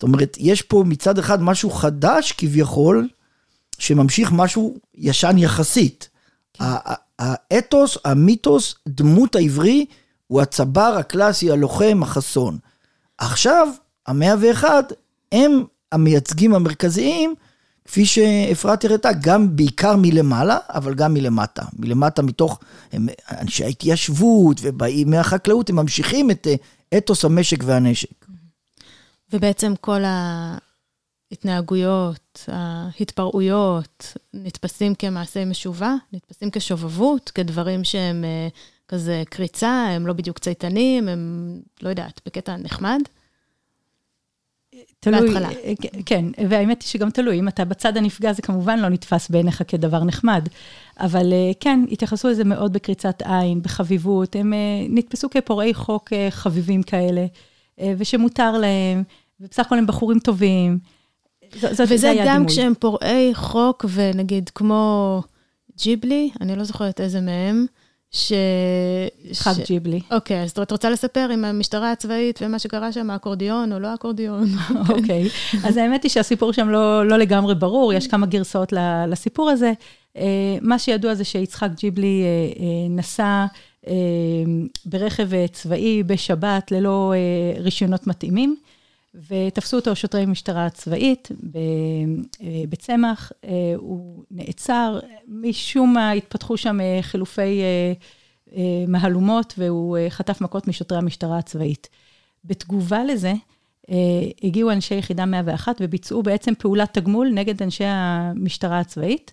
זאת 0.00 0.02
אומרת, 0.02 0.36
יש 0.40 0.62
פה 0.62 0.84
מצד 0.86 1.18
אחד 1.18 1.42
משהו 1.42 1.70
חדש 1.70 2.32
כביכול, 2.32 3.08
שממשיך 3.78 4.32
משהו 4.32 4.76
ישן 4.94 5.38
יחסית. 5.38 6.08
ה- 6.60 6.94
האתוס, 7.18 7.98
המיתוס, 8.04 8.74
דמות 8.88 9.34
העברי, 9.36 9.86
הוא 10.26 10.40
הצבר 10.40 10.94
הקלאסי, 10.98 11.50
הלוחם, 11.50 12.00
החסון. 12.02 12.58
עכשיו, 13.18 13.68
המאה 14.06 14.34
ואחד, 14.40 14.82
הם 15.32 15.64
המייצגים 15.92 16.54
המרכזיים, 16.54 17.34
כפי 17.84 18.06
שאפרת 18.06 18.84
הראתה, 18.84 19.10
גם 19.20 19.56
בעיקר 19.56 19.96
מלמעלה, 19.96 20.58
אבל 20.68 20.94
גם 20.94 21.14
מלמטה. 21.14 21.62
מלמטה 21.78 22.22
מתוך 22.22 22.58
הם, 22.92 23.08
אנשי 23.30 23.64
ההתיישבות 23.64 24.56
ובאים 24.62 25.10
מהחקלאות, 25.10 25.70
הם 25.70 25.76
ממשיכים 25.76 26.30
את 26.30 26.46
אה, 26.46 26.54
אתוס 26.98 27.24
המשק 27.24 27.62
והנשק. 27.66 28.19
ובעצם 29.32 29.72
כל 29.80 30.00
ההתנהגויות, 31.30 32.48
ההתפרעויות, 32.48 34.16
נתפסים 34.34 34.94
כמעשי 34.94 35.44
משובה, 35.44 35.94
נתפסים 36.12 36.50
כשובבות, 36.50 37.30
כדברים 37.30 37.84
שהם 37.84 38.24
אה, 38.24 38.48
כזה 38.88 39.22
קריצה, 39.30 39.86
הם 39.90 40.06
לא 40.06 40.12
בדיוק 40.12 40.38
צייתנים, 40.38 41.08
הם, 41.08 41.60
לא 41.82 41.88
יודעת, 41.88 42.20
בקטע 42.26 42.56
נחמד. 42.56 43.00
תלוי, 45.00 45.20
בהתחלה. 45.20 45.50
אה, 45.50 45.72
כן, 46.06 46.24
והאמת 46.48 46.82
היא 46.82 46.88
שגם 46.88 47.10
תלוי, 47.10 47.38
אם 47.38 47.48
אתה 47.48 47.64
בצד 47.64 47.96
הנפגע 47.96 48.32
זה 48.32 48.42
כמובן 48.42 48.78
לא 48.78 48.88
נתפס 48.88 49.28
בעיניך 49.28 49.62
כדבר 49.68 50.04
נחמד, 50.04 50.48
אבל 50.98 51.32
אה, 51.32 51.50
כן, 51.60 51.84
התייחסו 51.90 52.28
לזה 52.28 52.44
מאוד 52.44 52.72
בקריצת 52.72 53.22
עין, 53.24 53.62
בחביבות, 53.62 54.36
הם 54.36 54.52
נתפסו 54.88 55.30
כפורעי 55.30 55.74
חוק 55.74 56.12
חביבים 56.30 56.82
כאלה, 56.82 57.26
ושמותר 57.98 58.52
להם, 58.52 59.02
ובסך 59.40 59.66
הכל 59.66 59.78
הם 59.78 59.86
בחורים 59.86 60.18
טובים. 60.18 60.78
ז- 61.54 61.60
זאת, 61.76 61.86
וזה 61.90 62.12
גם 62.18 62.28
הדימוי. 62.28 62.46
כשהם 62.48 62.72
פורעי 62.78 63.34
חוק, 63.34 63.84
ונגיד 63.94 64.50
כמו 64.54 65.22
ג'יבלי, 65.78 66.30
אני 66.40 66.56
לא 66.56 66.64
זוכרת 66.64 67.00
איזה 67.00 67.20
מהם, 67.20 67.66
ש... 68.10 68.32
יצחק 69.24 69.52
ש- 69.64 69.66
ג'יבלי. 69.70 70.00
אוקיי, 70.10 70.42
אז 70.42 70.50
את 70.50 70.72
רוצה 70.72 70.90
לספר 70.90 71.28
עם 71.32 71.44
המשטרה 71.44 71.92
הצבאית 71.92 72.38
ומה 72.42 72.58
שקרה 72.58 72.92
שם, 72.92 73.10
האקורדיון 73.10 73.72
או 73.72 73.78
לא 73.78 73.88
האקורדיון? 73.88 74.48
אוקיי, 74.94 75.28
אז 75.64 75.76
האמת 75.76 76.02
היא 76.02 76.10
שהסיפור 76.10 76.52
שם 76.52 76.68
לא, 76.68 77.06
לא 77.08 77.16
לגמרי 77.16 77.54
ברור, 77.54 77.92
יש 77.92 78.06
כמה 78.06 78.26
גרסאות 78.26 78.72
לסיפור 79.08 79.50
הזה. 79.50 79.72
אה, 80.16 80.56
מה 80.62 80.78
שידוע 80.78 81.14
זה 81.14 81.24
שיצחק 81.24 81.68
ג'יבלי 81.76 82.22
אה, 82.22 82.62
אה, 82.62 82.88
נסע 82.90 83.46
ברכב 84.84 85.46
צבאי 85.46 86.02
בשבת 86.02 86.72
ללא 86.72 87.14
רישיונות 87.58 88.06
מתאימים, 88.06 88.56
ותפסו 89.14 89.76
אותו 89.76 89.96
שוטרי 89.96 90.26
משטרה 90.26 90.70
צבאית 90.70 91.28
אה, 92.42 92.62
בצמח, 92.68 93.32
אה, 93.44 93.72
הוא 93.76 94.24
נעצר, 94.30 94.98
משום 95.28 95.94
מה 95.94 96.12
התפתחו 96.12 96.56
שם 96.56 96.80
אה, 96.80 96.98
חילופי 97.02 97.60
מהלומות, 98.88 99.54
והוא 99.58 99.98
חטף 100.08 100.40
מכות 100.40 100.68
משוטרי 100.68 100.98
המשטרה 100.98 101.38
הצבאית. 101.38 101.88
בתגובה 102.44 103.04
לזה, 103.04 103.32
הגיעו 104.42 104.70
אנשי 104.70 104.94
יחידה 104.94 105.24
101 105.24 105.76
וביצעו 105.80 106.22
בעצם 106.22 106.54
פעולת 106.58 106.98
תגמול 106.98 107.30
נגד 107.34 107.62
אנשי 107.62 107.84
המשטרה 107.86 108.80
הצבאית. 108.80 109.32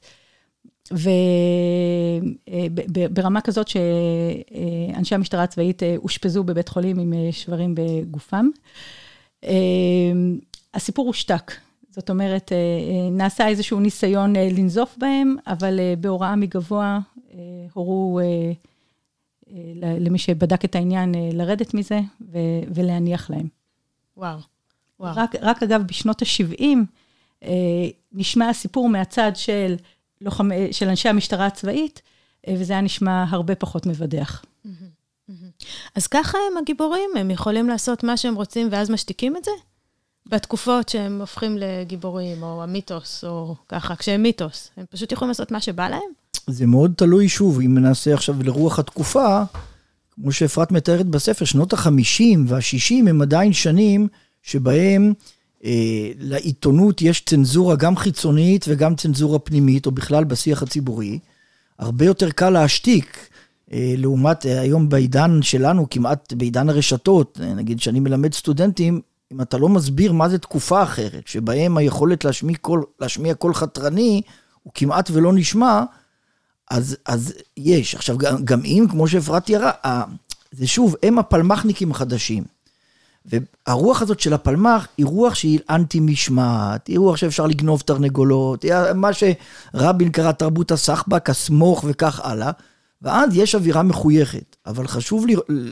וברמה 2.92 3.42
כזאת 3.42 3.68
שאנשי 3.68 5.16
המשטרה 5.16 5.44
הצבאית 5.44 5.84
אושפזו 5.98 6.44
בבית 6.44 6.70
חולים 6.70 7.00
עם 7.00 7.14
שברים 7.32 7.76
בגופם. 7.76 8.50
הסיפור 10.74 11.08
הושתק. 11.08 11.52
זאת 11.90 12.10
אומרת, 12.10 12.52
נעשה 13.12 13.48
איזשהו 13.48 13.80
ניסיון 13.80 14.36
לנזוף 14.36 14.98
בהם, 14.98 15.36
אבל 15.48 15.80
בהוראה 16.00 16.36
מגבוה 16.36 17.00
הורו 17.74 18.20
למי 20.00 20.18
שבדק 20.18 20.66
את 20.66 20.76
העניין 20.76 21.16
לרדת 21.34 21.74
מזה 21.74 22.00
ולהניח 22.74 23.30
להם. 23.30 23.48
וואו. 24.18 24.38
וואו. 25.00 25.16
רק, 25.16 25.36
רק 25.42 25.64
אגב, 25.64 25.82
בשנות 25.88 26.22
ה-70 26.22 27.48
נשמע 28.14 28.50
הסיפור 28.50 28.90
מהצד 28.90 29.32
של, 29.36 29.76
לוחמ... 30.22 30.50
של 30.72 30.90
אנשי 30.90 31.10
המשטרה 31.10 31.46
הצבאית, 31.46 32.02
וזה 32.50 32.74
היה 32.74 32.82
נשמע 32.82 33.26
הרבה 33.30 33.56
פחות 33.56 33.86
מבדח. 33.86 34.46
אז 35.96 36.08
ככה 36.08 36.38
הם 36.52 36.58
הגיבורים, 36.58 37.10
הם 37.20 37.32
יכולים 37.32 37.68
לעשות 37.68 38.04
מה 38.04 38.18
שהם 38.18 38.36
רוצים 38.36 38.68
ואז 38.72 38.90
משתיקים 38.90 39.38
את 39.38 39.44
זה? 39.44 39.52
בתקופות 40.30 40.90
שהם 40.90 41.22
הופכים 41.22 41.58
לגיבורים, 41.58 42.44
או 42.44 42.64
המיתוס, 42.64 43.24
או 43.24 43.56
ככה, 43.70 43.96
כשהם 43.96 44.24
מיתוס, 44.24 44.70
הם 44.78 44.86
פשוט 44.90 45.12
יכולים 45.12 45.30
לעשות 45.30 45.52
מה 45.52 45.62
שבא 45.62 45.90
להם? 45.90 46.10
זה 46.48 46.66
מאוד 46.66 46.94
תלוי, 46.98 47.30
שוב, 47.30 47.60
אם 47.60 47.78
נעשה 47.78 48.14
עכשיו 48.14 48.44
לרוח 48.44 48.80
התקופה, 48.80 49.44
כמו 50.16 50.32
שאפרת 50.32 50.72
מתארת 50.72 51.06
בספר, 51.06 51.46
שנות 51.46 51.74
ה-50 51.74 52.38
וה-60 52.48 53.10
הם 53.10 53.22
עדיין 53.22 53.54
שנים 53.54 54.08
שבהם 54.42 55.14
אה, 55.66 56.12
לעיתונות 56.20 57.02
יש 57.02 57.22
צנזורה 57.22 57.76
גם 57.76 57.98
חיצונית 57.98 58.66
וגם 58.68 58.96
צנזורה 58.96 59.40
פנימית, 59.40 59.86
או 59.86 59.92
בכלל 59.92 60.24
בשיח 60.24 60.64
הציבורי. 60.64 61.20
הרבה 61.80 62.06
יותר 62.06 62.32
קל 62.32 62.50
להשתיק, 62.50 63.30
לעומת 63.72 64.46
אה, 64.46 64.60
היום 64.60 64.90
בעידן 64.90 65.42
שלנו, 65.42 65.90
כמעט 65.90 66.34
בעידן 66.34 66.70
הרשתות, 66.70 67.40
אה, 67.44 67.54
נגיד 67.54 67.80
שאני 67.80 68.00
מלמד 68.00 68.34
סטודנטים, 68.34 69.02
אם 69.32 69.42
אתה 69.42 69.58
לא 69.58 69.70
מסביר 69.70 70.12
מה 70.12 70.30
זה 70.30 70.38
תקופה 70.38 70.84
אחרת, 70.84 71.28
שבהם 71.28 71.78
היכולת 71.78 72.26
להשמיע 72.26 72.56
קול, 72.62 72.84
להשמיע 73.00 73.34
קול 73.34 73.54
חתרני, 73.54 74.22
הוא 74.64 74.74
כמעט 74.76 75.10
ולא 75.14 75.34
נשמע, 75.34 75.84
אז, 76.72 76.98
אז 77.06 77.34
יש. 77.58 77.96
עכשיו, 77.96 78.18
גם, 78.18 78.46
גם 78.46 78.62
אם, 78.66 78.86
כמו 78.90 79.08
שאפרת 79.08 79.46
תיארה, 79.46 79.72
זה 80.52 80.68
שוב, 80.68 80.96
הם 81.04 81.20
הפלמחניקים 81.20 81.92
החדשים. 81.92 82.44
והרוח 83.26 84.02
הזאת 84.02 84.20
של 84.20 84.34
הפלמ"ח 84.34 84.88
היא 84.98 85.06
רוח 85.06 85.34
שהיא 85.34 85.60
אנטי 85.70 86.00
משמעת, 86.00 86.88
היא 86.88 87.00
רוח 87.00 87.16
שאפשר 87.16 87.48
לגנוב 87.48 87.82
תרנגולות, 87.82 88.64
היא 88.64 88.74
מה 88.96 89.10
שרבין 89.14 90.10
קרא 90.10 90.32
תרבות 90.32 90.72
הסחבק, 90.72 91.30
הסמוך 91.30 91.86
וכך 91.88 92.20
הלאה, 92.24 92.52
ואז 93.02 93.38
יש 93.38 93.56
אווירה 93.56 93.84
מחויכת. 93.84 94.56
אבל 94.66 94.88
חשוב 94.88 95.26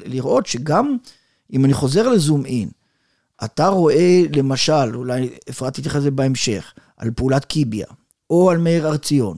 לראות 0.05 0.45
שגם 0.45 0.97
אם 1.53 1.65
אני 1.65 1.73
חוזר 1.73 2.09
לזום 2.09 2.45
אין, 2.45 2.69
אתה 3.43 3.67
רואה 3.67 4.21
למשל, 4.35 4.95
אולי 4.95 5.29
אפרת 5.49 5.73
תתייחס 5.73 5.95
לזה 5.95 6.11
בהמשך, 6.11 6.73
על 6.97 7.11
פעולת 7.11 7.45
קיביה, 7.45 7.85
או 8.29 8.51
על 8.51 8.57
מאיר 8.57 8.87
הר 8.87 8.97
ציון, 8.97 9.37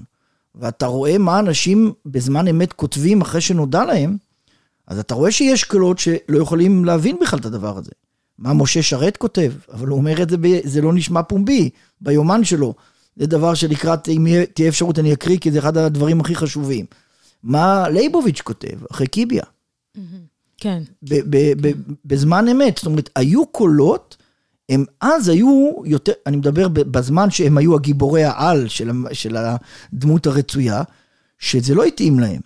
ואתה 0.55 0.85
רואה 0.85 1.17
מה 1.17 1.39
אנשים 1.39 1.93
בזמן 2.05 2.47
אמת 2.47 2.73
כותבים 2.73 3.21
אחרי 3.21 3.41
שנודע 3.41 3.85
להם, 3.85 4.17
אז 4.87 4.99
אתה 4.99 5.15
רואה 5.15 5.31
שיש 5.31 5.63
קולות 5.63 5.99
שלא 5.99 6.41
יכולים 6.41 6.85
להבין 6.85 7.17
בכלל 7.21 7.39
את 7.39 7.45
הדבר 7.45 7.77
הזה. 7.77 7.91
מה 8.37 8.53
משה 8.53 8.81
שרת 8.81 9.17
כותב, 9.17 9.51
אבל 9.73 9.87
הוא 9.87 9.97
אומר 9.97 10.21
את 10.21 10.29
זה, 10.29 10.37
זה 10.63 10.81
לא 10.81 10.93
נשמע 10.93 11.23
פומבי, 11.23 11.69
ביומן 12.01 12.43
שלו. 12.43 12.73
זה 13.15 13.25
דבר 13.25 13.53
שלקראת, 13.53 14.09
אם 14.09 14.27
תהיה 14.53 14.69
אפשרות 14.69 14.99
אני 14.99 15.13
אקריא, 15.13 15.37
כי 15.37 15.51
זה 15.51 15.59
אחד 15.59 15.77
הדברים 15.77 16.21
הכי 16.21 16.35
חשובים. 16.35 16.85
מה 17.43 17.89
לייבוביץ' 17.89 18.41
כותב, 18.41 18.85
אחרי 18.91 19.07
קיביה. 19.07 19.43
כן. 20.57 20.83
בזמן 22.05 22.47
אמת, 22.47 22.77
זאת 22.77 22.85
אומרת, 22.85 23.09
היו 23.15 23.45
קולות, 23.45 24.17
הם 24.69 24.85
אז 25.01 25.29
היו 25.29 25.71
יותר, 25.85 26.11
אני 26.25 26.37
מדבר 26.37 26.67
בזמן 26.67 27.29
שהם 27.29 27.57
היו 27.57 27.75
הגיבורי 27.75 28.23
העל 28.23 28.67
של, 28.67 28.91
של 29.13 29.37
הדמות 29.37 30.27
הרצויה, 30.27 30.83
שזה 31.39 31.75
לא 31.75 31.83
התאים 31.83 32.19
להם. 32.19 32.41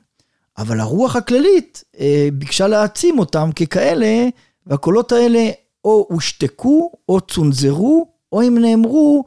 אבל 0.57 0.79
הרוח 0.79 1.15
הכללית 1.15 1.83
אה, 1.99 2.29
ביקשה 2.33 2.67
להעצים 2.67 3.19
אותם 3.19 3.49
ככאלה, 3.55 4.27
והקולות 4.67 5.11
האלה 5.11 5.49
או 5.85 6.07
הושתקו, 6.09 6.91
או 7.09 7.21
צונזרו, 7.21 8.07
או 8.31 8.41
אם 8.41 8.57
נאמרו, 8.57 9.23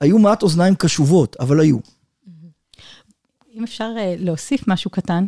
היו 0.00 0.18
מעט 0.18 0.42
אוזניים 0.42 0.74
קשובות, 0.74 1.36
אבל 1.40 1.60
היו. 1.60 1.78
אם 3.58 3.64
אפשר 3.64 3.94
אה, 3.98 4.14
להוסיף 4.18 4.68
משהו 4.68 4.90
קטן, 4.90 5.26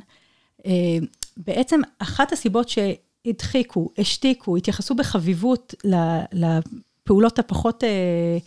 אה, 0.67 0.99
בעצם 1.37 1.81
אחת 1.99 2.33
הסיבות 2.33 2.69
שהדחיקו, 2.69 3.91
השתיקו, 3.99 4.57
התייחסו 4.57 4.95
בחביבות 4.95 5.75
לפעולות 6.33 7.39
הפחות 7.39 7.85
אה, 7.85 8.39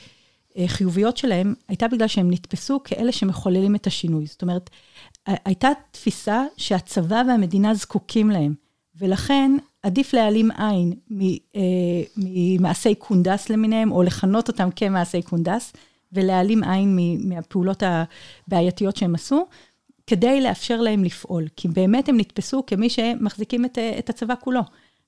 חיוביות 0.67 1.17
שלהם, 1.17 1.53
הייתה 1.67 1.87
בגלל 1.87 2.07
שהם 2.07 2.31
נתפסו 2.31 2.83
כאלה 2.83 3.11
שמחוללים 3.11 3.75
את 3.75 3.87
השינוי. 3.87 4.25
זאת 4.25 4.41
אומרת, 4.41 4.69
הייתה 5.25 5.69
תפיסה 5.91 6.43
שהצבא 6.57 7.23
והמדינה 7.27 7.73
זקוקים 7.73 8.29
להם, 8.29 8.53
ולכן 8.95 9.51
עדיף 9.83 10.13
להעלים 10.13 10.51
עין 10.51 10.93
ממעשי 12.17 12.95
קונדס 12.95 13.49
למיניהם, 13.49 13.91
או 13.91 14.03
לכנות 14.03 14.47
אותם 14.47 14.69
כמעשי 14.75 15.21
קונדס, 15.21 15.73
ולהעלים 16.13 16.63
עין 16.63 16.97
מהפעולות 17.23 17.83
הבעייתיות 17.85 18.95
שהם 18.95 19.15
עשו, 19.15 19.45
כדי 20.07 20.41
לאפשר 20.41 20.81
להם 20.81 21.03
לפעול. 21.03 21.47
כי 21.55 21.67
באמת 21.67 22.09
הם 22.09 22.17
נתפסו 22.17 22.65
כמי 22.67 22.89
שמחזיקים 22.89 23.65
את, 23.65 23.77
את 23.99 24.09
הצבא 24.09 24.33
כולו. 24.39 24.61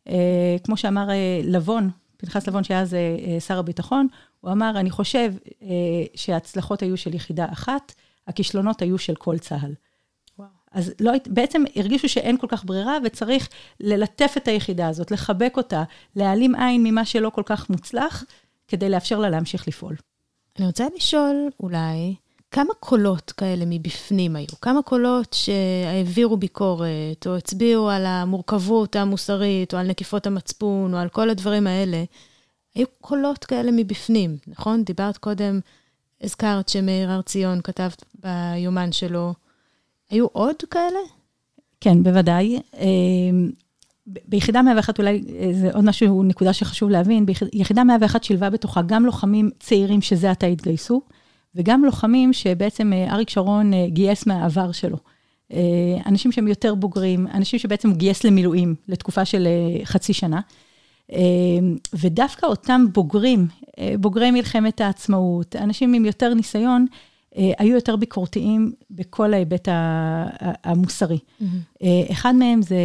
אה, 0.07 0.55
כמו 0.63 0.77
שאמר 0.77 1.09
אה, 1.09 1.41
לבון, 1.43 1.89
פנחס 2.17 2.47
לבון, 2.47 2.63
שהיה 2.63 2.81
אז 2.81 2.95
שר 3.47 3.59
הביטחון, 3.59 4.07
הוא 4.41 4.51
אמר, 4.51 4.73
אני 4.75 4.89
חושב 4.89 5.33
שההצלחות 6.15 6.81
היו 6.81 6.97
של 6.97 7.13
יחידה 7.13 7.45
אחת, 7.51 7.93
הכישלונות 8.27 8.81
היו 8.81 8.97
של 8.97 9.15
כל 9.15 9.37
צה"ל. 9.37 9.73
אז 10.75 10.93
לא, 10.99 11.11
בעצם 11.27 11.63
הרגישו 11.75 12.09
שאין 12.09 12.37
כל 12.37 12.47
כך 12.49 12.65
ברירה, 12.65 12.97
וצריך 13.03 13.49
ללטף 13.79 14.33
את 14.37 14.47
היחידה 14.47 14.87
הזאת, 14.87 15.11
לחבק 15.11 15.53
אותה, 15.57 15.83
להעלים 16.15 16.55
עין 16.55 16.83
ממה 16.83 17.05
שלא 17.05 17.29
כל 17.29 17.41
כך 17.45 17.69
מוצלח, 17.69 18.23
כדי 18.67 18.89
לאפשר 18.89 19.19
לה 19.19 19.29
להמשיך 19.29 19.67
לפעול. 19.67 19.95
אני 20.57 20.65
רוצה 20.65 20.87
לשאול, 20.95 21.49
אולי, 21.59 22.15
כמה 22.55 22.73
קולות 22.79 23.31
כאלה 23.31 23.65
מבפנים 23.67 24.35
היו? 24.35 24.47
כמה 24.61 24.81
קולות 24.81 25.33
שהעבירו 25.33 26.37
ביקורת, 26.37 27.27
או 27.27 27.35
הצביעו 27.35 27.89
על 27.89 28.05
המורכבות 28.05 28.95
המוסרית, 28.95 29.73
או 29.73 29.79
על 29.79 29.87
נקיפות 29.87 30.27
המצפון, 30.27 30.93
או 30.93 30.99
על 30.99 31.09
כל 31.09 31.29
הדברים 31.29 31.67
האלה? 31.67 32.03
היו 32.75 32.87
קולות 33.01 33.45
כאלה 33.45 33.71
מבפנים, 33.71 34.37
נכון? 34.47 34.83
דיברת 34.83 35.17
קודם, 35.17 35.59
הזכרת 36.21 36.69
שמאיר 36.69 37.11
הר 37.11 37.21
ציון 37.21 37.61
כתב 37.63 37.89
ביומן 38.23 38.91
שלו, 38.91 39.33
היו 40.09 40.25
עוד 40.31 40.55
כאלה? 40.71 40.99
כן, 41.81 42.03
בוודאי. 42.03 42.59
אמ, 42.79 43.51
ביחידה 44.07 44.61
101, 44.61 44.99
אולי 44.99 45.23
אה, 45.39 45.49
זה 45.53 45.71
עוד 45.73 45.85
משהו, 45.85 46.23
נקודה 46.23 46.53
שחשוב 46.53 46.89
להבין, 46.89 47.25
ביחידה 47.25 47.83
101 47.83 48.23
שילבה 48.23 48.49
בתוכה 48.49 48.81
גם 48.85 49.05
לוחמים 49.05 49.49
צעירים 49.59 50.01
שזה 50.01 50.31
עתה 50.31 50.45
התגייסו, 50.45 51.01
וגם 51.55 51.85
לוחמים 51.85 52.33
שבעצם 52.33 52.93
אה, 52.93 53.13
אריק 53.13 53.29
שרון 53.29 53.73
אה, 53.73 53.85
גייס 53.89 54.27
מהעבר 54.27 54.71
שלו. 54.71 54.97
אנשים 56.05 56.31
שהם 56.31 56.47
יותר 56.47 56.75
בוגרים, 56.75 57.27
אנשים 57.33 57.59
שבעצם 57.59 57.93
גייס 57.93 58.23
למילואים 58.23 58.75
לתקופה 58.87 59.25
של 59.25 59.47
חצי 59.83 60.13
שנה. 60.13 60.39
ודווקא 61.93 62.45
אותם 62.45 62.85
בוגרים, 62.93 63.47
בוגרי 63.99 64.31
מלחמת 64.31 64.81
העצמאות, 64.81 65.55
אנשים 65.55 65.93
עם 65.93 66.05
יותר 66.05 66.33
ניסיון, 66.33 66.85
אה, 67.37 67.51
היו 67.57 67.75
יותר 67.75 67.95
ביקורתיים 67.95 68.71
בכל 68.91 69.33
ההיבט 69.33 69.67
המוסרי. 70.63 71.17
Mm-hmm. 71.17 71.45
אחד 72.11 72.35
מהם 72.35 72.61
זה 72.61 72.75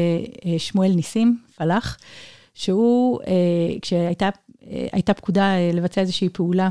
אה, 0.46 0.59
שמואל 0.59 0.92
ניסים, 0.92 1.38
פלאח, 1.56 1.98
שהוא, 2.54 3.20
כשהייתה 3.83 5.14
פקודה 5.16 5.54
לבצע 5.72 6.00
איזושהי 6.00 6.28
פעולה 6.28 6.70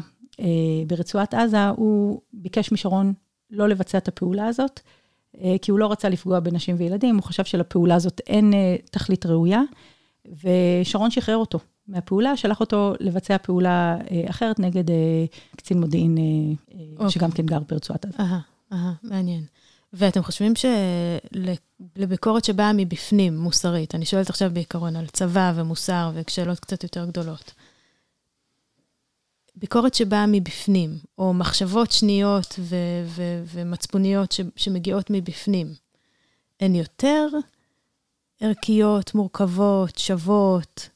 ברצועת 0.88 1.34
עזה, 1.34 1.70
הוא 1.70 2.22
ביקש 2.34 2.72
משרון 2.72 3.14
לא 3.52 3.70
לבצע 3.70 3.98
את 3.98 4.08
הפעולה 4.08 4.48
הזאת, 4.48 4.80
כי 5.62 5.72
הוא 5.72 5.80
לא 5.80 5.92
רצה 5.92 6.10
לפגוע 6.10 6.40
בנשים 6.40 6.76
וילדים, 6.80 7.16
הוא 7.16 7.24
חשב 7.24 7.44
שלפעולה 7.44 7.96
הזאת 7.96 8.22
אין 8.28 8.54
תכלית 8.92 9.26
ראויה, 9.26 9.62
ושרון 10.44 11.12
שחרר 11.12 11.38
אותו. 11.38 11.60
מהפעולה, 11.90 12.38
שלח 12.38 12.60
אותו 12.60 12.94
לבצע 13.00 13.38
פעולה 13.38 13.98
אה, 14.12 14.30
אחרת 14.30 14.60
נגד 14.60 14.90
אה, 14.92 14.96
קצין 15.56 15.80
מודיעין, 15.80 16.18
אה, 16.18 16.24
אוקיי. 16.94 17.10
שגם 17.10 17.32
כן 17.32 17.46
גר 17.46 17.60
ברצועת 17.70 18.06
עזה. 18.06 18.18
אהה, 18.20 18.40
אהה, 18.74 18.94
מעניין. 19.04 19.44
ואתם 19.94 20.24
חושבים 20.24 20.54
שלביקורת 21.96 22.46
שבאה 22.46 22.74
מבפנים, 22.74 23.38
מוסרית, 23.38 23.96
אני 23.96 24.06
שואלת 24.06 24.30
עכשיו 24.30 24.50
בעיקרון 24.54 24.96
על 24.96 25.08
צבא 25.08 25.54
ומוסר 25.56 26.12
ושאלות 26.14 26.60
קצת 26.60 26.84
יותר 26.84 27.06
גדולות. 27.06 27.54
ביקורת 29.56 29.94
שבאה 29.94 30.26
מבפנים, 30.28 30.98
או 31.18 31.34
מחשבות 31.34 31.92
שניות 31.92 32.56
ו- 32.60 33.04
ו- 33.06 33.44
ומצפוניות 33.46 34.32
ש- 34.32 34.42
שמגיעות 34.56 35.10
מבפנים, 35.10 35.74
הן 36.60 36.76
יותר 36.76 37.28
ערכיות, 38.42 39.16
מורכבות, 39.16 39.98
שוות, 39.98 40.90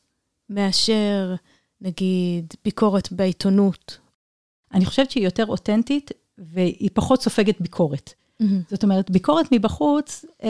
מאשר, 0.49 1.35
נגיד, 1.81 2.53
ביקורת 2.65 3.11
בעיתונות. 3.11 3.97
אני 4.73 4.85
חושבת 4.85 5.11
שהיא 5.11 5.23
יותר 5.23 5.45
אותנטית, 5.45 6.11
והיא 6.37 6.89
פחות 6.93 7.21
סופגת 7.21 7.61
ביקורת. 7.61 8.13
Mm-hmm. 8.41 8.45
זאת 8.69 8.83
אומרת, 8.83 9.11
ביקורת 9.11 9.45
מבחוץ, 9.51 10.25
אה, 10.43 10.49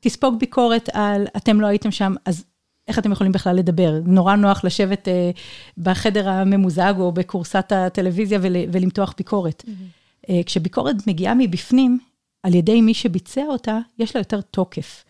תספוג 0.00 0.38
ביקורת 0.38 0.88
על 0.92 1.26
אתם 1.36 1.60
לא 1.60 1.66
הייתם 1.66 1.90
שם, 1.90 2.14
אז 2.24 2.44
איך 2.90 2.98
אתם 2.98 3.12
יכולים 3.12 3.32
בכלל 3.32 3.56
לדבר? 3.56 4.00
נורא 4.04 4.36
נוח 4.36 4.64
לשבת 4.64 5.08
אה, 5.08 5.30
בחדר 5.78 6.28
הממוזג 6.28 6.94
או 6.98 7.12
בכורסת 7.12 7.72
הטלוויזיה 7.72 8.38
ול, 8.42 8.56
ולמתוח 8.72 9.14
ביקורת. 9.16 9.64
Mm-hmm. 9.66 10.30
אה, 10.30 10.40
כשביקורת 10.46 11.06
מגיעה 11.06 11.34
מבפנים, 11.34 11.98
על 12.42 12.54
ידי 12.54 12.80
מי 12.80 12.94
שביצע 12.94 13.42
אותה, 13.48 13.78
יש 13.98 14.16
לה 14.16 14.20
יותר 14.20 14.40
תוקף, 14.40 15.04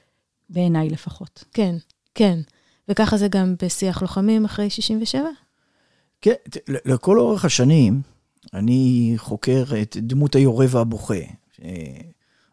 בעיניי 0.51 0.91
לפחות. 0.91 1.45
כן, 1.55 1.75
כן. 2.15 2.39
וככה 2.89 3.17
זה 3.17 3.29
גם 3.29 3.55
בשיח 3.63 4.03
לוחמים 4.03 4.45
אחרי 4.45 4.71
67? 4.71 5.23
כן, 6.21 6.33
לכל 6.69 7.19
אורך 7.19 7.45
השנים, 7.45 8.01
אני 8.55 9.13
חוקר 9.17 9.65
את 9.83 9.97
דמות 10.01 10.35
היורה 10.35 10.67
והבוכה. 10.69 11.15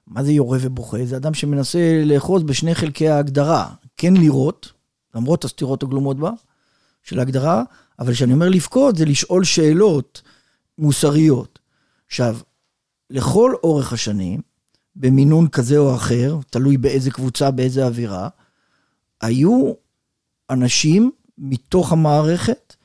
מה 0.08 0.24
זה 0.24 0.32
יורה 0.32 0.58
ובוכה? 0.62 1.06
זה 1.06 1.18
אדם 1.18 1.34
שמנסה 1.34 2.02
לאחוז 2.06 2.44
בשני 2.44 2.76
חלקי 2.76 3.08
ההגדרה. 3.08 3.68
כן 3.98 4.14
לראות, 4.14 4.72
למרות 5.18 5.46
הסתירות 5.46 5.84
הגלומות 5.84 6.18
בה, 6.18 6.32
של 7.04 7.20
ההגדרה, 7.20 7.64
אבל 8.00 8.14
כשאני 8.14 8.34
אומר 8.34 8.50
לבכות, 8.50 8.96
זה 8.96 9.06
לשאול 9.06 9.44
שאלות 9.44 10.22
מוסריות. 10.78 11.60
עכשיו, 12.08 12.38
לכל 13.10 13.54
אורך 13.64 13.94
השנים, 13.94 14.42
במינון 14.96 15.48
כזה 15.48 15.78
או 15.78 15.96
אחר, 15.96 16.38
תלוי 16.50 16.78
באיזה 16.78 17.12
קבוצה, 17.12 17.52
באיזה 17.52 17.86
אווירה, 17.86 18.30
היו 19.22 19.74
אנשים 20.50 21.12
מתוך 21.38 21.92
המערכת 21.92 22.76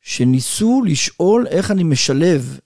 שניסו 0.00 0.82
לשאול 0.86 1.46
איך 1.46 1.70
אני 1.70 1.84
משלב 1.84 2.58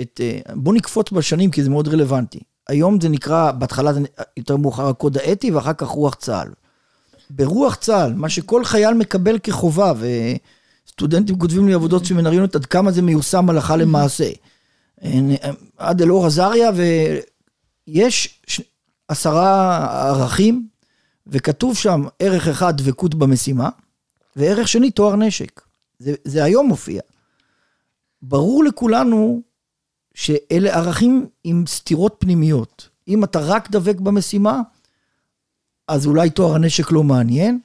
את... 0.00 0.20
אה, 0.20 0.54
בוא 0.54 0.74
נקפוץ 0.74 1.12
בשנים, 1.12 1.50
כי 1.50 1.64
זה 1.64 1.70
מאוד 1.70 1.88
רלוונטי. 1.88 2.40
היום 2.68 3.00
זה 3.00 3.08
נקרא, 3.08 3.52
בהתחלה 3.52 3.92
זה 3.92 4.00
יותר 4.36 4.56
מאוחר 4.56 4.88
הקוד 4.88 5.18
האתי, 5.18 5.50
ואחר 5.50 5.72
כך 5.72 5.88
רוח 5.88 6.14
צה"ל. 6.14 6.63
ברוח 7.30 7.74
צה"ל, 7.74 8.14
מה 8.14 8.28
שכל 8.28 8.64
חייל 8.64 8.94
מקבל 8.94 9.38
כחובה, 9.38 9.92
וסטודנטים 10.86 11.38
כותבים 11.38 11.66
לי 11.68 11.74
עבודות 11.74 12.06
סמינריונות 12.06 12.56
עד 12.56 12.66
כמה 12.66 12.92
זה 12.92 13.02
מיושם 13.02 13.50
הלכה 13.50 13.76
למעשה. 13.76 14.30
עד 15.76 16.02
אלאור 16.02 16.26
עזריה, 16.26 16.70
ויש 17.88 18.40
עשרה 19.08 20.08
ערכים, 20.08 20.68
וכתוב 21.26 21.76
שם 21.76 22.04
ערך 22.18 22.48
אחד 22.48 22.76
דבקות 22.76 23.14
במשימה, 23.14 23.68
וערך 24.36 24.68
שני 24.68 24.90
תואר 24.90 25.16
נשק. 25.16 25.60
זה, 25.98 26.14
זה 26.24 26.44
היום 26.44 26.66
מופיע. 26.66 27.00
ברור 28.22 28.64
לכולנו 28.64 29.42
שאלה 30.14 30.74
ערכים 30.74 31.26
עם 31.44 31.64
סתירות 31.66 32.16
פנימיות. 32.18 32.88
אם 33.08 33.24
אתה 33.24 33.40
רק 33.40 33.70
דבק 33.70 34.00
במשימה, 34.00 34.60
אז 35.88 36.06
אולי 36.06 36.30
תואר 36.30 36.54
הנשק 36.54 36.92
לא 36.92 37.02
מעניין. 37.02 37.58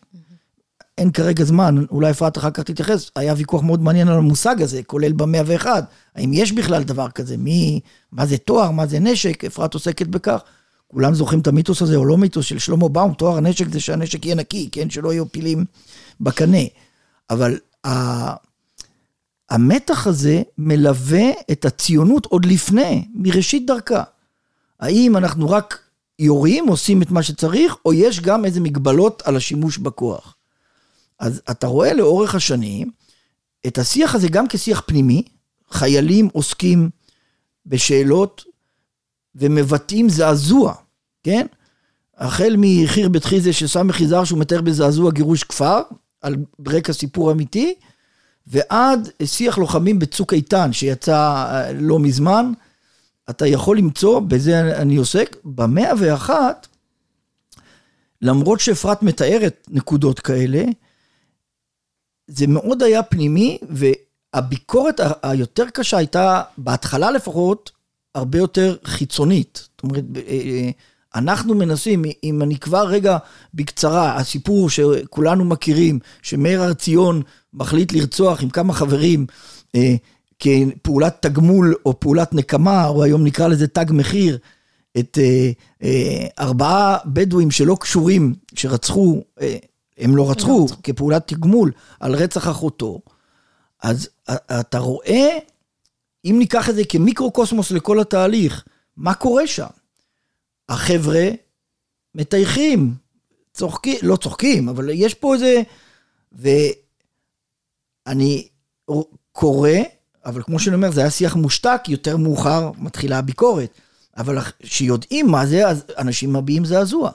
אין 0.97 1.12
כרגע 1.12 1.43
זמן, 1.43 1.75
אולי 1.91 2.12
אפרת 2.12 2.38
אחר 2.38 2.51
כך 2.51 2.63
תתייחס, 2.63 3.12
היה 3.15 3.34
ויכוח 3.38 3.63
מאוד 3.63 3.82
מעניין 3.82 4.08
על 4.08 4.17
המושג 4.17 4.62
הזה, 4.62 4.84
כולל 4.84 5.12
במאה 5.12 5.41
ואחד. 5.45 5.84
האם 6.15 6.34
יש 6.34 6.51
בכלל 6.51 6.84
דבר 6.84 7.10
כזה? 7.10 7.38
מי, 7.38 7.79
מה 8.12 8.25
זה 8.25 8.38
תואר, 8.38 8.71
מה 8.71 8.88
זה 8.88 8.99
נשק? 8.99 9.45
אפרת 9.45 9.73
עוסקת 9.73 10.08
בכך. 10.08 10.41
כולם 10.88 11.13
זוכרים 11.13 11.39
את 11.39 11.47
המיתוס 11.47 11.82
הזה 11.82 11.95
או 11.95 12.05
לא 12.05 12.17
מיתוס 12.17 12.45
של 12.45 12.60
שלמה 12.60 12.89
באום, 12.89 13.13
תואר 13.13 13.38
הנשק 13.38 13.69
זה 13.69 13.79
שהנשק 13.79 14.25
יהיה 14.25 14.36
נקי, 14.36 14.69
כן? 14.71 14.89
שלא 14.89 15.13
יהיו 15.13 15.32
פילים 15.32 15.65
בקנה. 16.21 16.58
אבל 17.29 17.58
המתח 19.49 20.08
הזה 20.08 20.41
מלווה 20.58 21.29
את 21.51 21.65
הציונות 21.65 22.25
עוד 22.25 22.45
לפני, 22.45 23.08
מראשית 23.15 23.65
דרכה. 23.67 24.03
האם 24.79 25.17
אנחנו 25.17 25.49
רק 25.49 25.79
יורים, 26.19 26.67
עושים 26.67 27.01
את 27.01 27.12
מה 27.12 27.23
שצריך, 27.23 27.75
או 27.86 27.93
יש 27.93 28.19
גם 28.19 28.45
איזה 28.45 28.60
מגבלות 28.60 29.21
על 29.25 29.36
השימוש 29.36 29.77
בכוח. 29.77 30.36
אז 31.19 31.41
אתה 31.51 31.67
רואה 31.67 31.93
לאורך 31.93 32.36
השנים 32.36 32.91
את 33.67 33.77
השיח 33.77 34.15
הזה 34.15 34.27
גם 34.27 34.47
כשיח 34.47 34.84
פנימי, 34.86 35.23
חיילים 35.71 36.29
עוסקים 36.34 36.89
בשאלות 37.65 38.43
ומבטאים 39.36 40.10
זעזוע, 40.10 40.73
כן? 41.23 41.45
החל 42.17 42.55
מחיר 42.58 43.10
בית 43.10 43.23
חיזה 43.23 43.53
של 43.53 43.67
סמך 43.67 44.01
יזהר 44.01 44.23
שהוא 44.23 44.39
מתאר 44.39 44.62
בזעזוע 44.62 45.12
גירוש 45.12 45.43
כפר, 45.43 45.82
על 46.21 46.36
רקע 46.67 46.93
סיפור 46.93 47.32
אמיתי, 47.32 47.75
ועד 48.47 49.10
שיח 49.23 49.58
לוחמים 49.58 49.99
בצוק 49.99 50.34
איתן, 50.34 50.73
שיצא 50.73 51.15
אה, 51.15 51.73
לא 51.73 51.99
מזמן, 51.99 52.51
אתה 53.30 53.48
יכול 53.48 53.78
למצוא, 53.78 54.20
בזה 54.20 54.82
אני 54.82 54.96
עוסק, 54.96 55.38
במאה 55.44 55.92
ואחת, 56.00 56.68
למרות 58.22 58.60
שאפרת 58.60 59.04
מתארת 59.04 59.68
נקודות 59.70 60.20
כאלה, 60.20 60.63
זה 62.28 62.48
מאוד 62.48 62.84
היה 62.84 63.04
פנימי, 63.04 63.58
והביקורת 63.70 65.00
היותר 65.24 65.65
קשה 65.74 65.98
הייתה, 65.98 66.42
בהתחלה 66.58 67.12
לפחות, 67.12 67.72
הרבה 68.15 68.38
יותר 68.38 68.76
חיצונית. 68.84 69.68
זאת 69.72 69.84
אומרת, 69.84 70.04
אה, 70.15 70.22
אה, 70.32 70.70
אנחנו 71.15 71.56
מנסים, 71.56 72.04
אם 72.24 72.42
אני 72.42 72.58
כבר 72.58 72.88
רגע 72.88 73.18
בקצרה, 73.54 74.15
הסיפור 74.15 74.70
שכולנו 74.70 75.46
מכירים, 75.46 76.00
שמאיר 76.22 76.62
הר 76.62 76.74
ציון 76.74 77.22
מחליט 77.54 77.94
לרצוח 77.94 78.44
עם 78.44 78.50
כמה 78.50 78.74
חברים 78.74 79.26
אה, 79.76 79.96
כפעולת 80.39 81.17
תגמול 81.21 81.75
או 81.86 81.99
פעולת 81.99 82.34
נקמה, 82.34 82.88
או 82.88 83.04
היום 83.04 83.23
נקרא 83.23 83.47
לזה 83.47 83.67
תג 83.67 83.86
מחיר, 83.89 84.38
את 84.99 85.17
אה, 85.21 85.52
אה, 85.84 86.28
ארבעה 86.39 86.97
בדואים 87.06 87.52
שלא 87.52 87.78
קשורים, 87.80 88.36
שרצחו, 88.56 89.23
אה, 89.41 89.58
הם 89.97 90.15
לא 90.15 90.32
רצחו, 90.32 90.67
לא 90.69 90.75
כפעולת 90.84 91.28
תגמול 91.28 91.71
על 91.99 92.15
רצח 92.15 92.47
אחותו, 92.47 93.02
אז 93.84 94.10
אתה 94.60 94.80
רואה, 94.80 95.38
אם 96.25 96.36
ניקח 96.39 96.69
את 96.69 96.75
זה 96.75 96.82
כמיקרוקוסמוס 96.89 97.71
לכל 97.71 97.99
התהליך, 97.99 98.65
מה 98.97 99.13
קורה 99.13 99.47
שם? 99.47 99.67
החבר'ה 100.69 101.30
מטייחים, 102.15 102.93
צוחקים, 103.54 103.97
לא 104.02 104.15
צוחקים, 104.15 104.69
אבל 104.69 104.89
יש 104.93 105.13
פה 105.13 105.34
איזה... 105.34 105.62
ואני 108.06 108.47
קורא, 109.32 109.69
אבל 110.25 110.43
כמו 110.43 110.60
שאני 110.60 110.75
אומר, 110.75 110.91
זה 110.91 111.01
היה 111.01 111.10
שיח 111.10 111.36
מושתק, 111.36 111.82
יותר 111.88 112.17
מאוחר 112.17 112.71
מתחילה 112.77 113.17
הביקורת. 113.17 113.69
אבל 114.17 114.38
כשיודעים 114.63 115.27
מה 115.27 115.45
זה, 115.45 115.67
אז 115.67 115.84
אנשים 115.97 116.34
מביעים 116.34 116.65
זעזוע. 116.65 117.12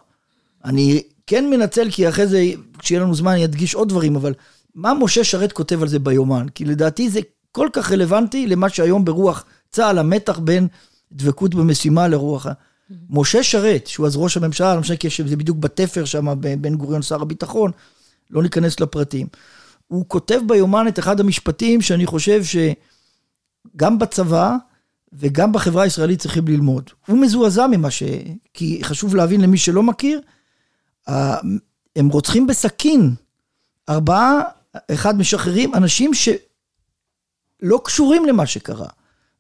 אני 0.64 1.02
כן 1.26 1.50
מנצל, 1.50 1.90
כי 1.90 2.08
אחרי 2.08 2.26
זה, 2.26 2.44
כשיהיה 2.78 3.00
לנו 3.00 3.14
זמן, 3.14 3.32
אני 3.32 3.44
אדגיש 3.44 3.74
עוד 3.74 3.88
דברים, 3.88 4.16
אבל 4.16 4.34
מה 4.74 4.94
משה 4.94 5.24
שרת 5.24 5.52
כותב 5.52 5.82
על 5.82 5.88
זה 5.88 5.98
ביומן? 5.98 6.46
כי 6.54 6.64
לדעתי 6.64 7.10
זה 7.10 7.20
כל 7.52 7.68
כך 7.72 7.92
רלוונטי 7.92 8.46
למה 8.46 8.68
שהיום 8.68 9.04
ברוח 9.04 9.44
צה"ל, 9.70 9.98
המתח 9.98 10.38
בין 10.38 10.68
דבקות 11.12 11.54
במשימה 11.54 12.08
לרוח 12.08 12.46
ה... 12.46 12.52
משה 13.10 13.42
שרת, 13.42 13.86
שהוא 13.86 14.06
אז 14.06 14.16
ראש 14.16 14.36
הממשלה, 14.36 14.74
לא 14.74 14.80
משנה 14.80 14.96
כי 14.96 15.08
זה 15.26 15.36
בדיוק 15.36 15.58
בתפר 15.58 16.04
שם, 16.04 16.26
בן 16.60 16.74
גוריון 16.74 17.02
שר 17.02 17.22
הביטחון, 17.22 17.70
לא 18.30 18.42
ניכנס 18.42 18.80
לפרטים. 18.80 19.26
הוא 19.88 20.04
כותב 20.08 20.40
ביומן 20.46 20.88
את 20.88 20.98
אחד 20.98 21.20
המשפטים 21.20 21.80
שאני 21.80 22.06
חושב 22.06 22.44
שגם 23.72 23.98
בצבא 23.98 24.57
וגם 25.12 25.53
בחברה 25.53 25.83
הישראלית 25.83 26.20
צריכים 26.20 26.48
ללמוד. 26.48 26.90
הוא 27.07 27.18
מזועזע 27.18 27.66
ממה 27.66 27.90
ש... 27.90 28.03
כי 28.55 28.81
חשוב 28.83 29.16
להבין 29.16 29.40
למי 29.40 29.59
שלא 29.59 29.83
מכיר, 29.83 30.20
הם 31.96 32.09
רוצחים 32.09 32.46
בסכין. 32.46 33.14
ארבעה, 33.88 34.40
אחד 34.90 35.18
משחררים 35.18 35.74
אנשים 35.74 36.11
שלא 36.14 37.81
קשורים 37.85 38.24
למה 38.24 38.46
שקרה. 38.46 38.88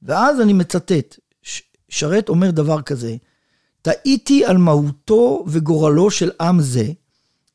ואז 0.02 0.40
אני 0.40 0.52
מצטט, 0.52 1.16
שרת 1.88 2.28
אומר 2.28 2.50
דבר 2.50 2.82
כזה, 2.82 3.16
טעיתי 3.82 4.44
על 4.44 4.56
מהותו 4.56 5.44
וגורלו 5.46 6.10
של 6.10 6.30
עם 6.40 6.60
זה, 6.60 6.86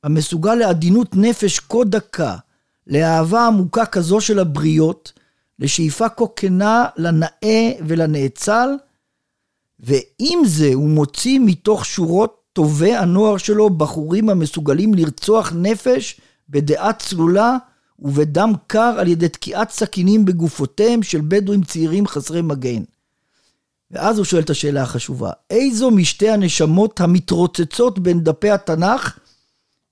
המסוגל 0.03 0.55
לעדינות 0.55 1.15
נפש 1.15 1.59
כה 1.59 1.83
דקה, 1.85 2.37
לאהבה 2.87 3.47
עמוקה 3.47 3.85
כזו 3.85 4.21
של 4.21 4.39
הבריות, 4.39 5.18
לשאיפה 5.59 6.09
כה 6.09 6.25
כנה 6.35 6.85
לנאה 6.97 7.71
ולנאצל, 7.87 8.69
ועם 9.79 10.45
זה 10.45 10.71
הוא 10.73 10.89
מוציא 10.89 11.39
מתוך 11.39 11.85
שורות 11.85 12.39
טובי 12.53 12.95
הנוער 12.95 13.37
שלו 13.37 13.69
בחורים 13.69 14.29
המסוגלים 14.29 14.93
לרצוח 14.93 15.53
נפש 15.55 16.21
בדעה 16.49 16.93
צלולה 16.93 17.57
ובדם 17.99 18.53
קר 18.67 18.95
על 18.99 19.07
ידי 19.07 19.29
תקיעת 19.29 19.69
סכינים 19.69 20.25
בגופותיהם 20.25 21.03
של 21.03 21.21
בדואים 21.27 21.63
צעירים 21.63 22.07
חסרי 22.07 22.41
מגן. 22.41 22.83
ואז 23.91 24.17
הוא 24.17 24.25
שואל 24.25 24.41
את 24.41 24.49
השאלה 24.49 24.81
החשובה, 24.81 25.31
איזו 25.49 25.91
משתי 25.91 26.29
הנשמות 26.29 27.01
המתרוצצות 27.01 27.99
בין 27.99 28.23
דפי 28.23 28.49
התנ"ך 28.49 29.17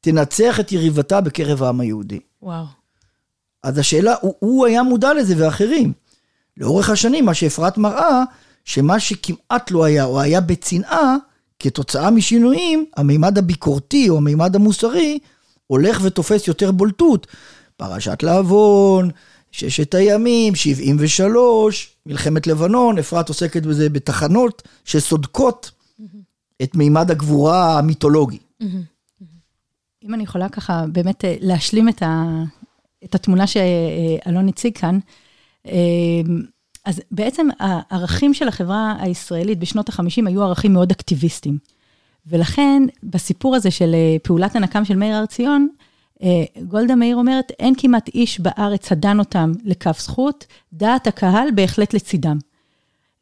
תנצח 0.02 0.60
את 0.60 0.72
יריבתה 0.72 1.22
בקרב 1.22 1.64
העם 1.64 1.80
היהודי? 1.80 2.20
וואו. 2.42 2.66
אז 3.68 3.78
השאלה, 3.78 4.16
הוא, 4.22 4.34
הוא 4.40 4.66
היה 4.66 4.84
מודע 4.84 5.14
לזה 5.14 5.36
ואחרים. 5.38 5.94
לאורך 6.58 6.90
השנים, 6.90 7.26
מה 7.26 7.34
שאפרת 7.34 7.78
מראה, 7.78 8.24
שמה 8.66 9.00
שכמעט 9.00 9.72
לא 9.72 9.84
היה, 9.84 10.06
או 10.06 10.22
היה 10.22 10.42
בצנעה, 10.42 11.16
כתוצאה 11.60 12.12
משינויים, 12.12 12.86
המימד 12.98 13.38
הביקורתי 13.38 14.10
או 14.10 14.18
המימד 14.18 14.56
המוסרי, 14.56 15.20
הולך 15.68 16.00
ותופס 16.04 16.48
יותר 16.48 16.72
בולטות. 16.72 17.28
פרשת 17.78 18.24
לעוון, 18.24 19.10
ששת 19.52 19.96
הימים, 19.96 20.56
73, 20.56 21.90
מלחמת 22.06 22.48
לבנון, 22.48 22.98
אפרת 22.98 23.30
עוסקת 23.30 23.64
בזה 23.64 23.90
בתחנות 23.90 24.68
שסודקות 24.86 25.72
את 26.64 26.76
מימד 26.76 27.12
הגבורה 27.12 27.78
המיתולוגי. 27.80 28.40
אם 30.04 30.14
אני 30.14 30.24
יכולה 30.24 30.50
ככה 30.50 30.86
באמת 30.92 31.26
אה, 31.26 31.36
להשלים 31.40 31.90
את, 31.90 32.04
ה, 32.04 32.44
את 33.04 33.16
התמונה 33.16 33.48
שאלון 33.48 34.48
הציג 34.48 34.78
כאן, 34.78 35.00
אה, 35.68 36.22
אז 36.86 37.02
בעצם 37.12 37.48
הערכים 37.60 38.34
של 38.34 38.48
החברה 38.48 38.96
הישראלית 39.00 39.60
בשנות 39.60 39.90
ה-50 39.90 40.28
היו 40.28 40.44
ערכים 40.44 40.74
מאוד 40.74 40.92
אקטיביסטיים. 40.92 41.58
ולכן, 42.28 42.84
בסיפור 43.04 43.56
הזה 43.56 43.72
של 43.72 43.96
אה, 43.96 44.18
פעולת 44.24 44.56
הנקם 44.56 44.86
של 44.86 44.96
מאיר 44.96 45.16
הר 45.16 45.26
ציון, 45.26 45.68
אה, 46.24 46.44
גולדה 46.64 46.96
מאיר 46.96 47.16
אומרת, 47.16 47.52
אין 47.60 47.74
כמעט 47.78 48.08
איש 48.08 48.40
בארץ 48.40 48.92
הדן 48.92 49.20
אותם 49.20 49.52
לכף 49.64 50.00
זכות, 50.00 50.46
דעת 50.74 51.08
הקהל 51.08 51.48
בהחלט 51.56 51.94
לצידם. 51.94 52.38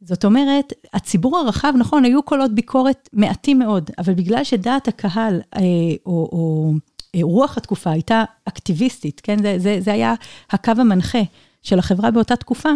זאת 0.02 0.26
אומרת, 0.26 0.74
הציבור 0.94 1.38
הרחב, 1.38 1.74
נכון, 1.78 2.06
היו 2.06 2.24
קולות 2.24 2.56
ביקורת 2.56 3.10
מעטים 3.14 3.60
מאוד, 3.60 3.92
אבל 3.98 4.14
בגלל 4.14 4.44
שדעת 4.44 4.88
הקהל, 4.88 5.42
אה, 5.56 5.62
או 6.06 6.30
או 6.32 6.74
רוח 7.22 7.58
התקופה 7.58 7.92
הייתה 7.92 8.24
אקטיביסטית, 8.46 9.22
כן? 9.24 9.42
זה, 9.42 9.56
זה, 9.60 9.78
זה 9.82 9.94
היה 9.94 10.14
הקו 10.52 10.72
המנחה 10.78 11.22
של 11.64 11.80
החברה 11.80 12.12
באותה 12.12 12.36
תקופה, 12.36 12.70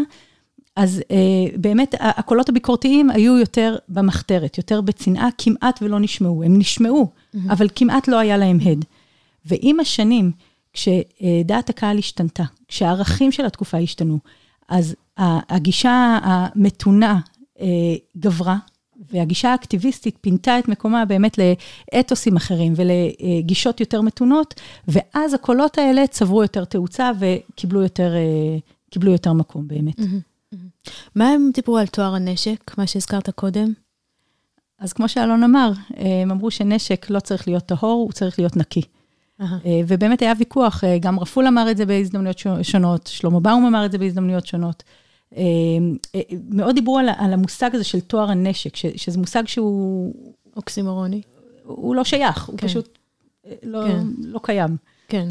אז 0.76 1.02
אה, 1.12 1.58
באמת 1.58 1.96
הקולות 2.00 2.50
הביקורתיים 2.50 3.10
היו 3.10 3.38
יותר 3.38 3.76
במחתרת, 3.90 4.58
יותר 4.58 4.82
בצנעה, 4.82 5.30
כמעט 5.38 5.80
ולא 5.82 6.00
נשמעו. 6.00 6.44
הם 6.44 6.58
נשמעו, 6.58 7.08
mm-hmm. 7.12 7.38
אבל 7.50 7.68
כמעט 7.76 8.08
לא 8.08 8.20
היה 8.20 8.38
להם 8.38 8.60
הד. 8.66 8.86
ועם 9.46 9.80
השנים, 9.80 10.32
כשדעת 10.74 11.70
הקהל 11.70 11.98
השתנתה, 11.98 12.44
כשהערכים 12.68 13.32
של 13.32 13.46
התקופה 13.46 13.78
השתנו, 13.78 14.20
אז 14.70 14.96
הגישה 15.18 16.20
המתונה 16.24 17.20
אה, 17.62 17.66
גברה, 18.18 18.58
והגישה 19.12 19.52
האקטיביסטית 19.52 20.18
פינתה 20.22 20.60
את 20.60 20.68
מקומה 20.68 21.06
באמת 21.06 21.38
לאתוסים 21.94 22.36
אחרים 22.36 22.74
ולגישות 22.76 23.80
יותר 23.80 24.02
מתונות, 24.02 24.62
ואז 24.88 25.34
הקולות 25.34 25.78
האלה 25.78 26.08
צברו 26.08 26.42
יותר 26.42 26.66
תאוצה 26.66 27.12
וקיבלו 27.20 27.84
יותר, 27.84 28.14
אה, 28.16 29.12
יותר 29.12 29.34
מקום 29.34 29.68
באמת. 29.68 30.00
מה 31.16 31.30
הם 31.30 31.50
דיברו 31.54 31.78
על 31.78 31.88
טוהר 31.88 32.16
הנשק, 32.16 32.78
מה 32.78 32.88
שהזכרת 32.88 33.30
קודם? 33.30 33.74
אז 34.80 34.94
כמו 34.94 35.10
שאלון 35.10 35.44
אמר, 35.44 35.72
הם 35.98 36.32
אמרו 36.32 36.52
שנשק 36.52 37.10
לא 37.10 37.20
צריך 37.20 37.48
להיות 37.48 37.64
טהור, 37.66 38.04
הוא 38.04 38.12
צריך 38.12 38.40
להיות 38.40 38.58
נקי. 38.58 38.82
אה, 39.42 39.82
ובאמת 39.88 40.22
היה 40.22 40.34
ויכוח, 40.40 40.84
אה, 40.84 40.98
גם 41.00 41.20
רפול 41.20 41.48
אמר 41.48 41.72
את 41.72 41.78
זה 41.78 41.86
בהזדמנויות 41.86 42.42
שונות, 42.62 43.08
שלמה 43.08 43.40
באום 43.40 43.66
אמר 43.66 43.86
את 43.86 43.92
זה 43.92 43.98
בהזדמנויות 43.98 44.46
שונות. 44.46 44.84
אה, 45.38 45.44
מאוד 46.50 46.76
דיברו 46.76 46.98
על, 46.98 47.10
על 47.18 47.34
המושג 47.34 47.70
הזה 47.74 47.84
של 47.84 48.00
טוהר 48.00 48.32
הנשק, 48.32 48.76
ש, 48.76 48.86
שזה 48.86 49.18
מושג 49.18 49.44
שהוא... 49.48 50.14
אוקסימורוני. 50.56 51.22
הוא 51.64 51.96
לא 51.96 52.04
שייך, 52.04 52.38
כן. 52.38 52.52
הוא 52.52 52.60
פשוט 52.62 52.98
לא, 53.64 53.80
כן. 53.88 54.06
לא 54.18 54.40
קיים. 54.44 54.78
כן. 55.08 55.28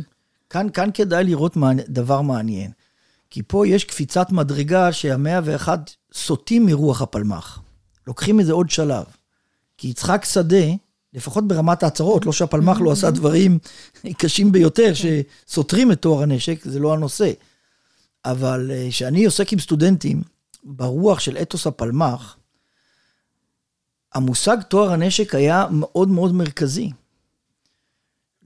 כאן, 0.50 0.66
כאן 0.74 0.90
כדאי 0.94 1.24
לראות 1.24 1.56
דבר 1.88 2.20
מעניין. 2.20 2.70
כי 3.30 3.42
פה 3.42 3.68
יש 3.68 3.84
קפיצת 3.84 4.32
מדרגה 4.32 4.92
שהמאה 4.92 5.40
ואחד 5.44 5.78
סוטים 6.12 6.66
מרוח 6.66 7.02
הפלמ"ח. 7.02 7.60
לוקחים 8.06 8.40
איזה 8.40 8.52
עוד 8.52 8.70
שלב. 8.70 9.04
כי 9.78 9.88
יצחק 9.88 10.24
שדה, 10.24 10.66
לפחות 11.14 11.48
ברמת 11.48 11.82
ההצהרות, 11.82 12.26
לא 12.26 12.32
שהפלמ"ח 12.32 12.80
לא 12.80 12.92
עשה 12.92 13.10
דברים 13.10 13.58
קשים 14.18 14.52
ביותר 14.52 14.92
שסותרים 14.94 15.92
את 15.92 16.00
טוהר 16.00 16.22
הנשק, 16.22 16.64
זה 16.64 16.78
לא 16.78 16.94
הנושא. 16.94 17.32
אבל 18.24 18.70
אה, 18.70 18.86
כשאני 18.90 19.24
עוסק 19.24 19.52
עם 19.52 19.58
סטודנטים 19.58 20.22
ברוח 20.64 21.20
של 21.20 21.36
אתוס 21.36 21.66
הפלמ"ח, 21.66 22.36
המושג 24.14 24.56
טוהר 24.68 24.92
הנשק 24.92 25.34
היה 25.34 25.66
מאוד 25.70 26.08
מאוד 26.08 26.34
מרכזי. 26.34 26.90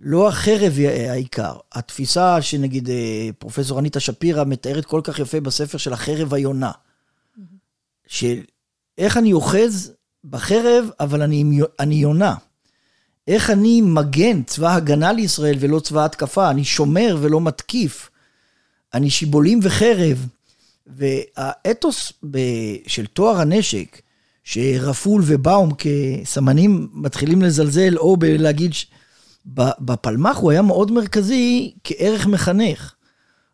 לא 0.00 0.28
החרב 0.28 0.72
היא 0.76 0.88
העיקר. 0.88 1.56
התפיסה 1.72 2.42
שנגיד 2.42 2.90
אה, 2.90 3.28
פרופסור 3.38 3.78
אניטה 3.78 4.00
שפירא 4.00 4.44
מתארת 4.44 4.85
כל 4.85 5.00
כך 5.04 5.18
יפה 5.18 5.40
בספר 5.40 5.78
של 5.78 5.92
החרב 5.92 6.35
היונה. 6.35 6.70
של 8.06 8.40
איך 8.98 9.16
אני 9.16 9.32
אוחז 9.32 9.92
בחרב, 10.24 10.90
אבל 11.00 11.22
אני, 11.22 11.61
אני 11.80 11.94
יונה. 11.94 12.35
איך 13.28 13.50
אני 13.50 13.80
מגן 13.80 14.42
צבא 14.42 14.74
הגנה 14.74 15.12
לישראל 15.12 15.56
ולא 15.61 15.80
צבא 15.80 16.04
התקפה, 16.04 16.50
אני 16.50 16.64
שומר 16.64 17.16
ולא 17.20 17.40
מתקיף, 17.40 18.11
אני 18.94 19.11
שיבולים 19.11 19.61
וחרב. 19.62 20.26
והאתוס 20.87 22.12
של 22.87 23.07
טוהר 23.07 23.40
הנשק, 23.40 24.00
שרפול 24.44 25.22
ובאום 25.26 25.70
כסמנים 25.78 26.88
מתחילים 26.92 27.42
לזלזל, 27.42 27.96
או 27.96 28.16
בלהגיד, 28.16 28.72
בפלמ"ח 29.78 30.37
הוא 30.37 30.50
היה 30.50 30.62
מאוד 30.62 30.90
מרכזי 30.90 31.74
כערך 31.85 32.26
מחנך. 32.26 32.94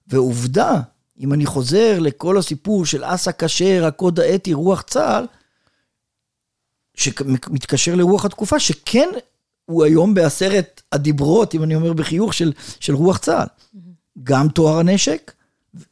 ועובדה, 0.06 0.80
אם 1.20 1.32
אני 1.32 1.46
חוזר 1.46 1.98
לכל 1.98 2.38
הסיפור 2.38 2.86
של 2.86 3.04
אסא 3.04 3.30
כשר, 3.38 3.84
הקוד 3.86 4.20
האתי, 4.20 4.52
רוח 4.52 4.82
צה"ל, 4.82 5.26
שמתקשר 6.94 7.94
לרוח 7.94 8.24
התקופה, 8.24 8.60
שכן 8.60 9.08
הוא 9.64 9.84
היום 9.84 10.14
בעשרת 10.14 10.82
הדיברות, 10.92 11.54
אם 11.54 11.62
אני 11.62 11.74
אומר 11.74 11.92
בחיוך, 11.92 12.34
של, 12.34 12.52
של 12.80 12.94
רוח 12.94 13.18
צה"ל. 13.18 13.46
Mm-hmm. 13.46 13.87
גם 14.22 14.48
טוהר 14.48 14.78
הנשק, 14.78 15.32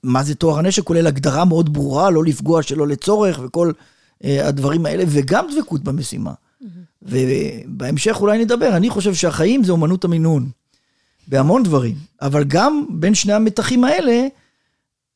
מה 0.03 0.23
זה 0.23 0.35
טוהר 0.35 0.59
הנשק, 0.59 0.83
כולל 0.83 1.07
הגדרה 1.07 1.45
מאוד 1.45 1.73
ברורה, 1.73 2.11
לא 2.11 2.25
לפגוע 2.25 2.63
שלא 2.63 2.87
לצורך 2.89 3.41
וכל 3.45 3.73
uh, 4.23 4.27
הדברים 4.45 4.87
האלה, 4.87 5.05
וגם 5.09 5.47
דבקות 5.53 5.85
במשימה. 5.85 6.33
Mm-hmm. 6.33 6.67
ובהמשך 7.03 8.17
אולי 8.21 8.39
נדבר, 8.39 8.77
אני 8.77 8.91
חושב 8.91 9.15
שהחיים 9.15 9.65
זה 9.65 9.73
אומנות 9.73 10.05
המינון, 10.05 10.51
בהמון 11.29 11.63
דברים, 11.63 11.95
אבל 12.23 12.45
גם 12.45 12.87
בין 12.91 13.15
שני 13.15 13.33
המתחים 13.33 13.85
האלה, 13.85 14.27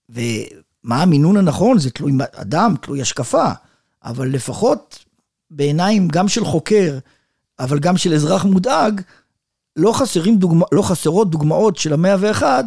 ומה 0.08 1.02
המינון 1.02 1.36
הנכון, 1.36 1.78
זה 1.78 1.90
תלוי 1.90 2.12
אדם, 2.32 2.74
תלוי 2.82 3.02
השקפה, 3.02 3.50
אבל 4.04 4.28
לפחות 4.28 5.04
בעיניים 5.50 6.08
גם 6.08 6.28
של 6.28 6.44
חוקר, 6.44 6.98
אבל 7.58 7.78
גם 7.78 7.96
של 7.96 8.14
אזרח 8.14 8.44
מודאג, 8.44 9.00
לא, 9.76 9.92
חסרים 9.92 10.36
דוגמא, 10.36 10.66
לא 10.72 10.82
חסרות 10.82 11.30
דוגמאות 11.30 11.76
של 11.76 11.92
המאה 11.92 12.16
ואחד, 12.20 12.64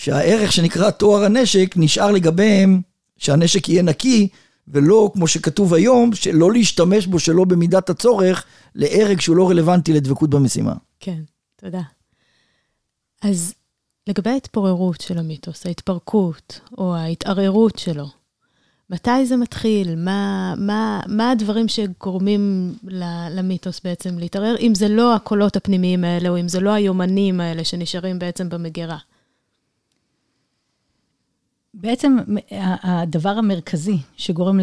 שהערך 0.00 0.52
שנקרא 0.52 0.90
טוהר 0.90 1.24
הנשק 1.24 1.74
נשאר 1.76 2.10
לגביהם 2.10 2.80
שהנשק 3.16 3.68
יהיה 3.68 3.82
נקי, 3.82 4.28
ולא 4.68 5.10
כמו 5.14 5.28
שכתוב 5.28 5.74
היום, 5.74 6.14
שלא 6.14 6.52
להשתמש 6.52 7.06
בו 7.06 7.18
שלא 7.18 7.44
במידת 7.44 7.90
הצורך, 7.90 8.44
להרג 8.74 9.20
שהוא 9.20 9.36
לא 9.36 9.50
רלוונטי 9.50 9.92
לדבקות 9.92 10.30
במשימה. 10.30 10.74
כן, 11.00 11.20
תודה. 11.56 11.80
אז 13.22 13.54
לגבי 14.06 14.30
ההתפוררות 14.30 15.00
של 15.00 15.18
המיתוס, 15.18 15.66
ההתפרקות 15.66 16.60
או 16.78 16.96
ההתערערות 16.96 17.78
שלו, 17.78 18.06
מתי 18.90 19.26
זה 19.26 19.36
מתחיל? 19.36 19.94
מה, 19.96 20.54
מה, 20.58 21.00
מה 21.06 21.30
הדברים 21.30 21.68
שגורמים 21.68 22.74
למיתוס 23.30 23.80
בעצם 23.84 24.18
להתערער, 24.18 24.56
אם 24.60 24.74
זה 24.74 24.88
לא 24.88 25.14
הקולות 25.14 25.56
הפנימיים 25.56 26.04
האלה, 26.04 26.28
או 26.28 26.40
אם 26.40 26.48
זה 26.48 26.60
לא 26.60 26.70
היומנים 26.70 27.40
האלה 27.40 27.64
שנשארים 27.64 28.18
בעצם 28.18 28.48
במגירה? 28.48 28.98
בעצם 31.74 32.16
הדבר 32.82 33.30
המרכזי 33.30 33.96
שגורם 34.16 34.60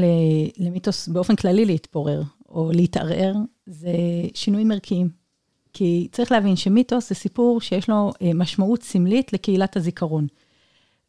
למיתוס 0.58 1.08
באופן 1.08 1.36
כללי 1.36 1.66
להתפורר 1.66 2.24
או 2.50 2.72
להתערער, 2.74 3.34
זה 3.66 3.92
שינויים 4.34 4.72
ערכיים. 4.72 5.10
כי 5.74 6.08
צריך 6.12 6.32
להבין 6.32 6.56
שמיתוס 6.56 7.10
זה 7.10 7.16
סיפור 7.16 7.62
שיש 7.62 7.90
לו 7.90 8.12
אה, 8.22 8.32
משמעות 8.34 8.84
סמלית 8.84 9.34
לקהילת 9.34 9.78
הזיכרון. 9.78 10.28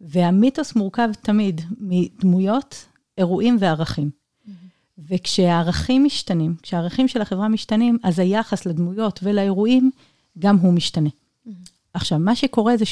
והמיתוס 0.00 0.76
מורכב 0.76 1.08
תמיד 1.22 1.60
מדמויות 1.78 2.86
אירועים 3.18 3.56
וערכים. 3.60 4.10
Mm-hmm. 4.10 4.50
וכשהערכים 4.98 6.04
משתנים, 6.04 6.54
כשהערכים 6.62 7.08
של 7.08 7.20
החברה 7.20 7.48
משתנים, 7.48 7.98
אז 8.02 8.18
היחס 8.18 8.66
לדמויות 8.66 9.20
ולאירועים, 9.22 9.90
גם 10.38 10.56
הוא 10.56 10.72
משתנה. 10.72 11.08
Mm-hmm. 11.08 11.50
עכשיו, 11.94 12.18
מה 12.18 12.36
שקורה 12.36 12.76
זה 12.76 12.84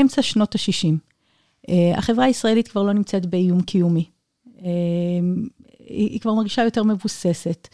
אמצע 0.00 0.22
שנות 0.22 0.54
ה-60. 0.54 1.09
החברה 1.96 2.24
הישראלית 2.24 2.68
כבר 2.68 2.82
לא 2.82 2.92
נמצאת 2.92 3.26
באיום 3.26 3.62
קיומי. 3.62 4.04
היא 5.86 6.20
כבר 6.20 6.34
מרגישה 6.34 6.62
יותר 6.62 6.82
מבוססת. 6.82 7.68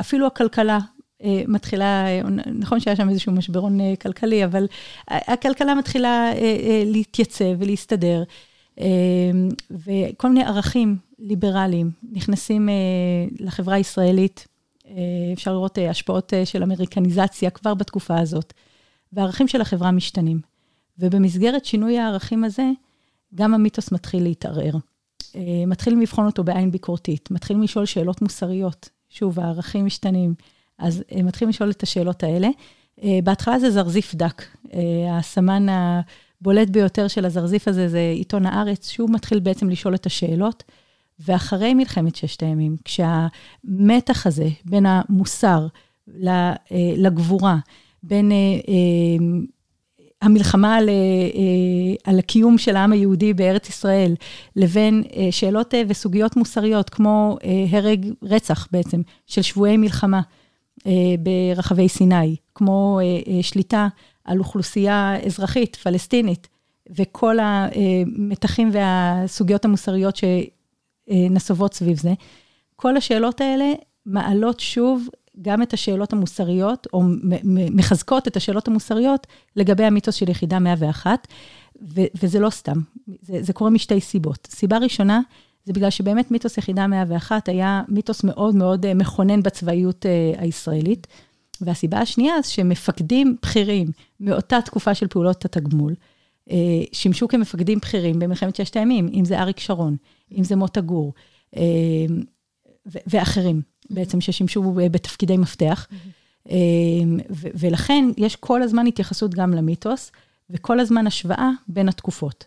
אפילו 0.00 0.26
הכלכלה 0.26 0.78
מתחילה, 1.48 2.06
נכון 2.54 2.80
שהיה 2.80 2.96
שם 2.96 3.08
איזשהו 3.08 3.32
משברון 3.32 3.78
כלכלי, 4.00 4.44
אבל 4.44 4.66
הכלכלה 5.08 5.74
מתחילה 5.74 6.32
להתייצב 6.86 7.44
ולהסתדר. 7.58 8.22
וכל 9.70 10.28
מיני 10.28 10.44
ערכים 10.44 10.96
ליברליים 11.18 11.90
נכנסים 12.12 12.68
לחברה 13.38 13.74
הישראלית. 13.74 14.46
אפשר 15.32 15.52
לראות 15.52 15.78
השפעות 15.90 16.32
של 16.44 16.62
אמריקניזציה 16.62 17.50
כבר 17.50 17.74
בתקופה 17.74 18.18
הזאת, 18.18 18.52
והערכים 19.12 19.48
של 19.48 19.60
החברה 19.60 19.90
משתנים. 19.90 20.53
ובמסגרת 20.98 21.64
שינוי 21.64 21.98
הערכים 21.98 22.44
הזה, 22.44 22.70
גם 23.34 23.54
המיתוס 23.54 23.92
מתחיל 23.92 24.22
להתערער. 24.22 24.74
מתחילים 25.66 26.00
לבחון 26.00 26.26
אותו 26.26 26.44
בעין 26.44 26.70
ביקורתית, 26.70 27.30
מתחילים 27.30 27.62
לשאול 27.62 27.86
שאלות 27.86 28.22
מוסריות. 28.22 28.88
שוב, 29.10 29.40
הערכים 29.40 29.86
משתנים, 29.86 30.34
אז 30.78 31.02
מתחילים 31.24 31.48
לשאול 31.48 31.70
את 31.70 31.82
השאלות 31.82 32.22
האלה. 32.22 32.48
בהתחלה 33.24 33.58
זה 33.58 33.70
זרזיף 33.70 34.14
דק, 34.14 34.42
הסמן 35.10 35.66
הבולט 35.68 36.68
ביותר 36.68 37.08
של 37.08 37.24
הזרזיף 37.24 37.68
הזה 37.68 37.88
זה 37.88 38.12
עיתון 38.16 38.46
הארץ, 38.46 38.88
שהוא 38.88 39.10
מתחיל 39.10 39.38
בעצם 39.38 39.68
לשאול 39.68 39.94
את 39.94 40.06
השאלות. 40.06 40.62
ואחרי 41.18 41.74
מלחמת 41.74 42.16
ששת 42.16 42.42
הימים, 42.42 42.76
כשהמתח 42.84 44.26
הזה 44.26 44.48
בין 44.64 44.86
המוסר 44.86 45.66
לגבורה, 46.96 47.58
בין 48.02 48.32
המלחמה 50.22 50.76
על, 50.76 50.88
על 52.04 52.18
הקיום 52.18 52.58
של 52.58 52.76
העם 52.76 52.92
היהודי 52.92 53.34
בארץ 53.34 53.68
ישראל, 53.68 54.14
לבין 54.56 55.02
שאלות 55.30 55.74
וסוגיות 55.88 56.36
מוסריות, 56.36 56.90
כמו 56.90 57.36
הרג, 57.70 58.06
רצח 58.22 58.68
בעצם, 58.72 59.00
של 59.26 59.42
שבויי 59.42 59.76
מלחמה 59.76 60.20
ברחבי 61.18 61.88
סיני, 61.88 62.36
כמו 62.54 63.00
שליטה 63.42 63.88
על 64.24 64.38
אוכלוסייה 64.38 65.16
אזרחית, 65.26 65.76
פלסטינית, 65.76 66.48
וכל 66.90 67.36
המתחים 67.40 68.70
והסוגיות 68.72 69.64
המוסריות 69.64 70.18
שנסובות 71.10 71.74
סביב 71.74 71.98
זה. 71.98 72.12
כל 72.76 72.96
השאלות 72.96 73.40
האלה 73.40 73.72
מעלות 74.06 74.60
שוב 74.60 75.08
גם 75.42 75.62
את 75.62 75.72
השאלות 75.72 76.12
המוסריות, 76.12 76.86
או 76.92 77.02
מחזקות 77.70 78.28
את 78.28 78.36
השאלות 78.36 78.68
המוסריות 78.68 79.26
לגבי 79.56 79.84
המיתוס 79.84 80.14
של 80.14 80.30
יחידה 80.30 80.58
101, 80.58 81.28
ו- 81.82 82.00
וזה 82.22 82.40
לא 82.40 82.50
סתם, 82.50 82.76
זה, 83.22 83.42
זה 83.42 83.52
קורה 83.52 83.70
משתי 83.70 84.00
סיבות. 84.00 84.48
סיבה 84.50 84.78
ראשונה, 84.78 85.20
זה 85.64 85.72
בגלל 85.72 85.90
שבאמת 85.90 86.30
מיתוס 86.30 86.58
יחידה 86.58 86.86
101 86.86 87.48
היה 87.48 87.82
מיתוס 87.88 88.24
מאוד 88.24 88.54
מאוד 88.54 88.94
מכונן 88.94 89.42
בצבאיות 89.42 90.06
הישראלית. 90.38 91.06
והסיבה 91.60 91.98
השנייה, 91.98 92.42
שמפקדים 92.42 93.36
בכירים 93.42 93.88
מאותה 94.20 94.60
תקופה 94.64 94.94
של 94.94 95.06
פעולות 95.06 95.44
התגמול, 95.44 95.94
שימשו 96.92 97.28
כמפקדים 97.28 97.78
בכירים 97.78 98.18
במלחמת 98.18 98.56
ששת 98.56 98.76
הימים, 98.76 99.08
אם 99.12 99.24
זה 99.24 99.40
אריק 99.40 99.60
שרון, 99.60 99.96
אם 100.38 100.44
זה 100.44 100.56
מוטה 100.56 100.80
גור, 100.80 101.12
ואחרים. 102.86 103.62
בעצם 103.90 104.20
ששימשו 104.20 104.72
בתפקידי 104.90 105.36
מפתח. 105.36 105.86
ולכן 107.54 108.04
יש 108.16 108.36
כל 108.36 108.62
הזמן 108.62 108.86
התייחסות 108.86 109.34
גם 109.34 109.52
למיתוס, 109.52 110.12
וכל 110.50 110.80
הזמן 110.80 111.06
השוואה 111.06 111.50
בין 111.68 111.88
התקופות. 111.88 112.44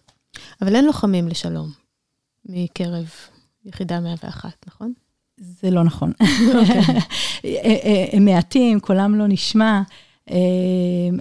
אבל 0.61 0.75
אין 0.75 0.85
לוחמים 0.85 1.27
לשלום 1.27 1.71
מקרב 2.45 3.09
יחידה 3.65 3.99
101, 3.99 4.49
נכון? 4.67 4.93
זה 5.37 5.71
לא 5.71 5.83
נכון. 5.83 6.11
הם 8.11 8.25
מעטים, 8.25 8.79
קולם 8.79 9.15
לא 9.15 9.25
נשמע. 9.27 9.81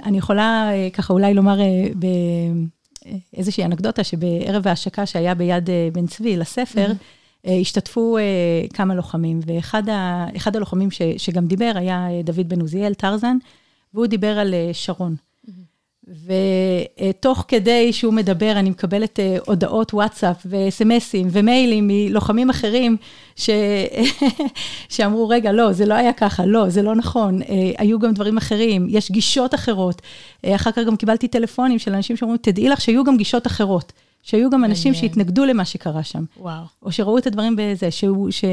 אני 0.05 0.19
יכולה 0.19 0.71
ככה 0.93 1.13
אולי 1.13 1.35
לומר 1.35 1.59
באיזושהי 3.35 3.65
אנקדוטה, 3.65 4.05
שבערב 4.05 4.69
ההשקה 4.69 5.07
שהיה 5.07 5.35
ביד 5.35 5.71
בן 5.93 6.07
צבי 6.07 6.37
לספר, 6.37 6.93
השתתפו 7.47 8.19
כמה 8.75 8.95
לוחמים, 8.95 9.41
ואחד 9.47 10.57
הלוחמים 10.57 10.91
ש, 10.91 11.03
שגם 11.17 11.47
דיבר 11.47 11.73
היה 11.75 12.09
דוד 12.25 12.49
בן 12.49 12.61
עוזיאל, 12.61 12.95
טרזן, 12.95 13.37
והוא 13.95 14.07
דיבר 14.07 14.39
על 14.39 14.55
שרון. 14.73 15.17
ותוך 16.09 17.45
כדי 17.49 17.93
שהוא 17.93 18.13
מדבר, 18.15 18.53
אני 18.57 18.71
מקבלת 18.71 19.21
הודעות 19.47 19.95
וואטסאפ 19.95 20.47
וסמסים 20.47 21.29
ומיילים 21.31 21.89
מלוחמים 21.89 22.51
אחרים, 22.51 22.97
ש... 23.37 23.51
שאמרו, 24.89 25.29
רגע, 25.29 25.53
לא, 25.53 25.73
זה 25.73 25.87
לא 25.87 25.95
היה 25.95 26.13
ככה, 26.13 26.47
לא, 26.47 26.69
זה 26.69 26.83
לא 26.83 26.95
נכון, 26.95 27.41
היו 27.79 27.99
גם 27.99 28.13
דברים 28.13 28.37
אחרים, 28.37 28.87
יש 28.91 29.11
גישות 29.11 29.55
אחרות. 29.55 30.03
אחר 30.47 30.73
כך 30.73 30.83
גם 30.87 30.97
קיבלתי 30.97 31.29
טלפונים 31.29 31.79
של 31.79 31.95
אנשים 31.95 32.17
שאומרים, 32.17 32.39
תדעי 32.43 32.69
לך 32.69 32.81
שהיו 32.81 33.05
גם 33.05 33.17
גישות 33.17 33.47
אחרות. 33.47 33.93
שהיו 34.27 34.51
גם 34.51 34.65
אנשים 34.65 34.95
שהתנגדו 34.95 35.45
למה 35.45 35.65
שקרה 35.65 36.03
שם. 36.03 36.25
וואו. 36.37 36.65
או 36.83 36.93
שראו 36.93 37.19
את 37.19 37.27
הדברים 37.27 37.57
בזה, 37.59 37.91
שהוא, 37.91 38.31
ש... 38.31 38.45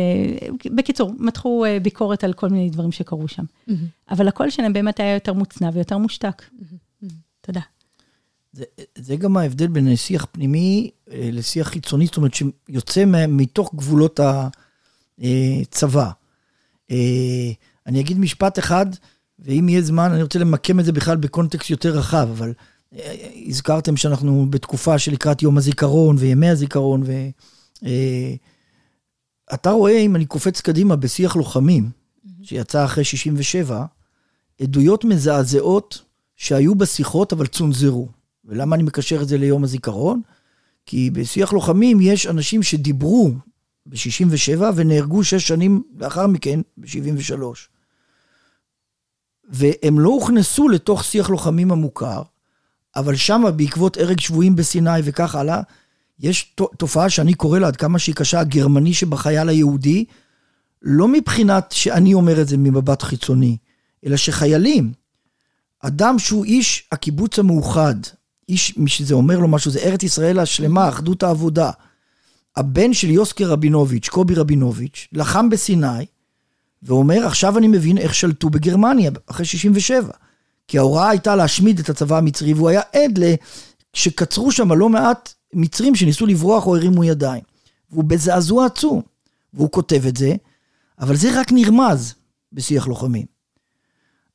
בקיצור, 0.76 1.12
מתחו 1.20 1.66
ביקורת 1.82 2.24
על 2.24 2.34
כל 2.34 2.50
מיני 2.50 2.70
דברים 2.70 2.92
שקרו 2.92 3.28
שם. 3.28 3.44
Mm-hmm. 3.44 3.74
אבל 4.12 4.28
הקול 4.28 4.50
שלהם 4.50 4.74
באמת 4.74 5.00
היה 5.00 5.14
יותר 5.14 5.34
מוצנע 5.34 5.70
ויותר 5.74 5.98
מושתק. 5.98 6.42
Mm-hmm. 6.42 7.06
תודה. 7.42 7.62
זה, 8.52 8.64
זה 8.96 9.16
גם 9.16 9.38
ההבדל 9.38 9.68
בין 9.68 9.96
שיח 9.96 10.28
פנימי 10.32 10.90
לשיח 11.08 11.68
חיצוני, 11.68 12.06
זאת 12.06 12.18
אומרת, 12.18 12.34
שיוצא 12.34 13.04
מתוך 13.28 13.76
גבולות 13.76 14.20
הצבא. 15.20 16.10
אני 17.88 18.00
אגיד 18.00 18.20
משפט 18.20 18.60
אחד, 18.60 18.86
ואם 19.40 19.70
יהיה 19.70 19.82
זמן, 19.82 20.12
אני 20.12 20.24
רוצה 20.24 20.40
למקם 20.40 20.80
את 20.80 20.86
זה 20.86 20.92
בכלל 20.92 21.18
בקונטקסט 21.18 21.70
יותר 21.70 21.98
רחב, 21.98 22.28
אבל 22.32 22.54
הזכרתם 23.48 23.98
שאנחנו 23.98 24.46
בתקופה 24.50 25.00
שלקראת 25.00 25.42
יום 25.42 25.58
הזיכרון 25.58 26.16
וימי 26.20 26.50
הזיכרון, 26.50 27.04
ואתה 29.50 29.70
רואה, 29.70 29.98
אם 29.98 30.16
אני 30.16 30.26
קופץ 30.26 30.62
קדימה 30.62 30.96
בשיח 30.96 31.36
לוחמים, 31.36 31.90
שיצא 32.42 32.86
אחרי 32.86 33.04
67, 33.04 33.86
עדויות 34.62 35.06
מזעזעות 35.06 36.02
שהיו 36.36 36.76
בשיחות 36.76 37.34
אבל 37.34 37.48
צונזרו. 37.48 38.08
ולמה 38.46 38.76
אני 38.76 38.84
מקשר 38.84 39.22
את 39.22 39.28
זה 39.28 39.38
ליום 39.38 39.64
הזיכרון? 39.64 40.22
כי 40.86 41.10
בשיח 41.10 41.54
לוחמים 41.54 42.02
יש 42.02 42.28
אנשים 42.28 42.64
שדיברו 42.64 43.32
ב-67 43.86 44.62
ונהרגו 44.76 45.24
שש 45.24 45.48
שנים 45.48 45.84
לאחר 45.98 46.28
מכן, 46.28 46.60
ב-73. 46.78 47.42
והם 49.50 50.00
לא 50.00 50.10
הוכנסו 50.10 50.70
לתוך 50.70 51.04
שיח 51.04 51.30
לוחמים 51.30 51.72
המוכר, 51.72 52.22
אבל 52.96 53.16
שמה, 53.16 53.52
בעקבות 53.52 53.98
הרג 53.98 54.20
שבויים 54.20 54.56
בסיני 54.56 55.00
וכך 55.04 55.36
הלאה, 55.36 55.62
יש 56.20 56.56
תופעה 56.78 57.10
שאני 57.10 57.34
קורא 57.34 57.60
לה, 57.60 57.68
עד 57.68 57.76
כמה 57.76 58.00
שהיא 58.00 58.16
קשה, 58.16 58.40
הגרמני 58.40 58.94
שבחייל 58.94 59.50
היהודי, 59.50 60.06
לא 60.82 61.08
מבחינת 61.08 61.72
שאני 61.72 62.14
אומר 62.14 62.42
את 62.42 62.48
זה 62.48 62.58
ממבט 62.58 63.02
חיצוני, 63.02 63.58
אלא 64.06 64.18
שחיילים, 64.18 64.94
אדם 65.80 66.20
שהוא 66.20 66.46
איש 66.46 66.88
הקיבוץ 66.92 67.40
המאוחד, 67.40 67.96
איש, 68.50 68.78
מי 68.78 68.90
שזה 68.90 69.14
אומר 69.14 69.40
לו 69.40 69.48
משהו, 69.48 69.72
זה 69.72 69.80
ארץ 69.80 70.04
ישראל 70.04 70.40
השלמה, 70.40 70.90
אחדות 70.90 71.24
העבודה. 71.24 71.72
הבן 72.56 72.94
של 72.94 73.10
יוסקר 73.10 73.52
רבינוביץ', 73.52 74.10
קובי 74.10 74.36
רבינוביץ', 74.36 75.08
לחם 75.12 75.50
בסיני, 75.50 76.06
ואומר, 76.84 77.26
עכשיו 77.26 77.58
אני 77.58 77.68
מבין 77.68 77.98
איך 77.98 78.16
שלטו 78.16 78.50
בגרמניה, 78.50 79.12
אחרי 79.28 79.46
67. 79.46 80.12
כי 80.74 80.78
ההוראה 80.78 81.10
הייתה 81.10 81.36
להשמיד 81.36 81.80
את 81.80 81.90
הצבא 81.90 82.18
המצרי, 82.18 82.54
והוא 82.54 82.70
היה 82.70 82.82
עד 82.94 83.20
שקצרו 83.94 84.52
שם 84.52 84.72
לא 84.72 84.90
מעט 84.90 85.34
מצרים 85.54 85.96
שניסו 85.96 86.26
לברוח 86.26 86.68
או 86.68 86.76
הרימו 86.76 87.04
ידיים. 87.04 87.44
והוא 87.92 88.04
בזעזוע 88.04 88.66
עצום. 88.66 89.02
והוא 89.54 89.72
כותב 89.72 90.06
את 90.08 90.18
זה, 90.18 90.36
אבל 91.00 91.16
זה 91.16 91.40
רק 91.40 91.52
נרמז 91.52 92.14
בשיח 92.54 92.88
לוחמים. 92.88 93.26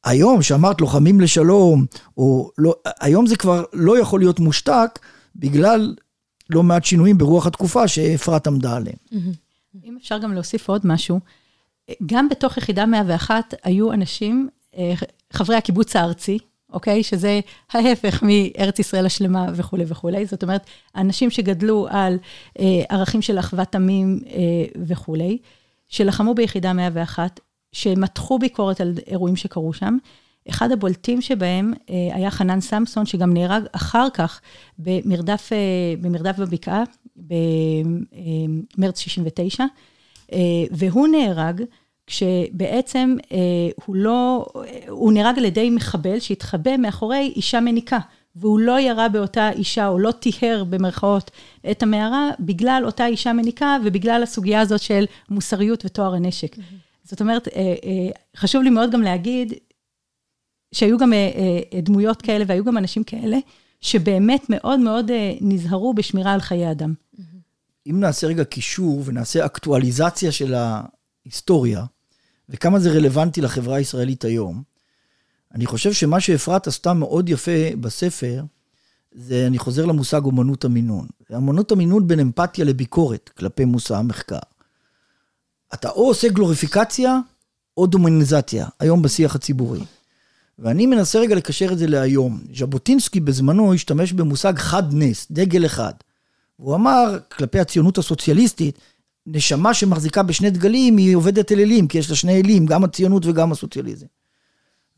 היום, 0.04 0.42
שאמרת 0.42 0.80
לוחמים 0.80 1.20
לשלום, 1.20 1.86
או 2.16 2.50
לא, 2.58 2.74
היום 3.00 3.26
זה 3.26 3.36
כבר 3.36 3.64
לא 3.72 3.98
יכול 3.98 4.20
להיות 4.20 4.40
מושתק, 4.40 4.98
בגלל 5.36 5.94
לא 6.50 6.62
מעט 6.62 6.84
שינויים 6.84 7.18
ברוח 7.18 7.46
התקופה 7.46 7.88
שאפרת 7.88 8.46
עמדה 8.46 8.76
עליהם. 8.76 8.98
אם 9.84 9.96
אפשר 10.00 10.18
גם 10.18 10.32
להוסיף 10.32 10.68
עוד 10.68 10.86
משהו, 10.86 11.20
גם 12.06 12.28
בתוך 12.28 12.56
יחידה 12.56 12.86
101 12.86 13.54
היו 13.62 13.92
אנשים, 13.92 14.48
חברי 15.32 15.56
הקיבוץ 15.56 15.96
הארצי, 15.96 16.38
אוקיי? 16.72 17.02
שזה 17.02 17.40
ההפך 17.72 18.22
מארץ 18.22 18.78
ישראל 18.78 19.06
השלמה 19.06 19.46
וכולי 19.54 19.84
וכולי. 19.86 20.26
זאת 20.26 20.42
אומרת, 20.42 20.66
אנשים 20.96 21.30
שגדלו 21.30 21.86
על 21.90 22.18
אה, 22.58 22.82
ערכים 22.88 23.22
של 23.22 23.38
אחוות 23.38 23.74
עמים 23.74 24.20
אה, 24.26 24.38
וכולי, 24.86 25.38
שלחמו 25.88 26.34
ביחידה 26.34 26.72
101, 26.72 27.40
שמתחו 27.72 28.38
ביקורת 28.38 28.80
על 28.80 28.94
אירועים 29.06 29.36
שקרו 29.36 29.72
שם, 29.72 29.96
אחד 30.48 30.72
הבולטים 30.72 31.20
שבהם 31.20 31.72
היה 31.88 32.30
חנן 32.30 32.60
סמסון, 32.60 33.06
שגם 33.06 33.32
נהרג 33.34 33.62
אחר 33.72 34.06
כך 34.14 34.40
במרדף, 34.78 35.50
במרדף 36.00 36.38
בבקעה, 36.38 36.82
במרץ 38.76 38.98
69, 38.98 39.64
והוא 40.70 41.08
נהרג 41.08 41.62
כשבעצם 42.08 43.16
הוא 43.86 43.96
לא, 43.96 44.46
הוא 44.88 45.12
נהרג 45.12 45.38
על 45.38 45.44
ידי 45.44 45.70
מחבל 45.70 46.20
שהתחבא 46.20 46.76
מאחורי 46.76 47.32
אישה 47.36 47.60
מניקה. 47.60 47.98
והוא 48.36 48.60
לא 48.60 48.80
ירה 48.80 49.08
באותה 49.08 49.50
אישה, 49.50 49.88
או 49.88 49.98
לא 49.98 50.10
טיהר 50.10 50.64
במרכאות 50.64 51.30
את 51.70 51.82
המערה, 51.82 52.30
בגלל 52.40 52.82
אותה 52.86 53.06
אישה 53.06 53.32
מניקה 53.32 53.76
ובגלל 53.84 54.22
הסוגיה 54.22 54.60
הזאת 54.60 54.80
של 54.80 55.04
מוסריות 55.30 55.84
וטוהר 55.84 56.14
הנשק. 56.14 56.56
Mm-hmm. 56.56 56.88
זאת 57.04 57.20
אומרת, 57.20 57.48
אה, 57.48 57.60
אה, 57.60 58.08
חשוב 58.36 58.62
לי 58.62 58.70
מאוד 58.70 58.90
גם 58.90 59.02
להגיד 59.02 59.52
שהיו 60.74 60.98
גם 60.98 61.12
אה, 61.12 61.80
דמויות 61.82 62.22
כאלה 62.22 62.44
והיו 62.48 62.64
גם 62.64 62.78
אנשים 62.78 63.04
כאלה, 63.04 63.38
שבאמת 63.80 64.46
מאוד 64.48 64.80
מאוד 64.80 65.10
נזהרו 65.40 65.94
בשמירה 65.94 66.32
על 66.32 66.40
חיי 66.40 66.70
אדם. 66.70 66.94
אם 67.90 68.00
נעשה 68.00 68.26
רגע 68.26 68.44
קישור 68.44 69.02
ונעשה 69.04 69.46
אקטואליזציה 69.46 70.32
של 70.32 70.54
ההיסטוריה, 70.54 71.84
וכמה 72.48 72.78
זה 72.78 72.90
רלוונטי 72.90 73.40
לחברה 73.40 73.76
הישראלית 73.76 74.24
היום, 74.24 74.62
אני 75.54 75.66
חושב 75.66 75.92
שמה 75.92 76.20
שאפרת 76.20 76.66
עשתה 76.66 76.92
מאוד 76.92 77.28
יפה 77.28 77.76
בספר, 77.80 78.42
זה, 79.12 79.46
אני 79.46 79.58
חוזר 79.58 79.84
למושג 79.86 80.24
אומנות 80.24 80.64
המינון. 80.64 81.06
אומנות 81.34 81.72
המינון 81.72 82.08
בין 82.08 82.20
אמפתיה 82.20 82.64
לביקורת 82.64 83.30
כלפי 83.38 83.64
מושא 83.64 83.96
המחקר. 83.96 84.38
אתה 85.74 85.90
או 85.90 86.08
עושה 86.08 86.28
גלוריפיקציה 86.28 87.18
או 87.76 87.86
דומניזציה, 87.86 88.66
היום 88.80 89.02
בשיח 89.02 89.34
הציבורי. 89.34 89.80
ואני 90.58 90.86
מנסה 90.86 91.18
רגע 91.18 91.34
לקשר 91.34 91.72
את 91.72 91.78
זה 91.78 91.86
להיום. 91.86 92.40
ז'בוטינסקי 92.54 93.20
בזמנו 93.20 93.74
השתמש 93.74 94.12
במושג 94.12 94.58
חד 94.58 94.82
נס, 94.92 95.26
דגל 95.30 95.66
אחד. 95.66 95.92
הוא 96.56 96.74
אמר 96.74 97.18
כלפי 97.36 97.60
הציונות 97.60 97.98
הסוציאליסטית, 97.98 98.78
נשמה 99.32 99.74
שמחזיקה 99.74 100.22
בשני 100.22 100.50
דגלים 100.50 100.96
היא 100.96 101.16
עובדת 101.16 101.52
אלילים, 101.52 101.88
כי 101.88 101.98
יש 101.98 102.10
לה 102.10 102.16
שני 102.16 102.40
אלים, 102.40 102.66
גם 102.66 102.84
הציונות 102.84 103.26
וגם 103.26 103.52
הסוציאליזם. 103.52 104.06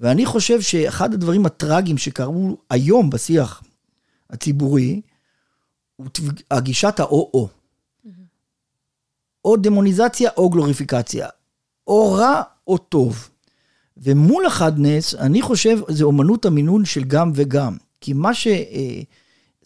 ואני 0.01 0.27
חושב 0.27 0.61
שאחד 0.61 1.15
הדברים 1.15 1.47
הטראגיים 1.47 1.99
שקרו 1.99 2.57
היום 2.71 3.11
בשיח 3.11 3.63
הציבורי, 4.31 5.01
הוא 5.97 6.07
הגישת 6.51 7.01
האו-או. 7.01 7.49
או 9.45 9.57
דמוניזציה 9.57 10.31
או 10.37 10.51
גלוריפיקציה. 10.51 11.29
או 11.87 12.13
רע 12.13 12.43
או 12.67 12.79
טוב. 12.79 13.29
ומול 13.97 14.47
החדנס, 14.47 15.15
אני 15.15 15.43
חושב, 15.43 15.79
זה 15.89 16.05
אומנות 16.05 16.45
המינון 16.45 16.85
של 16.85 17.05
גם 17.05 17.33
וגם. 17.35 17.77
כי 18.01 18.13
מה 18.13 18.35
ש... 18.35 18.47
אה, 18.47 19.03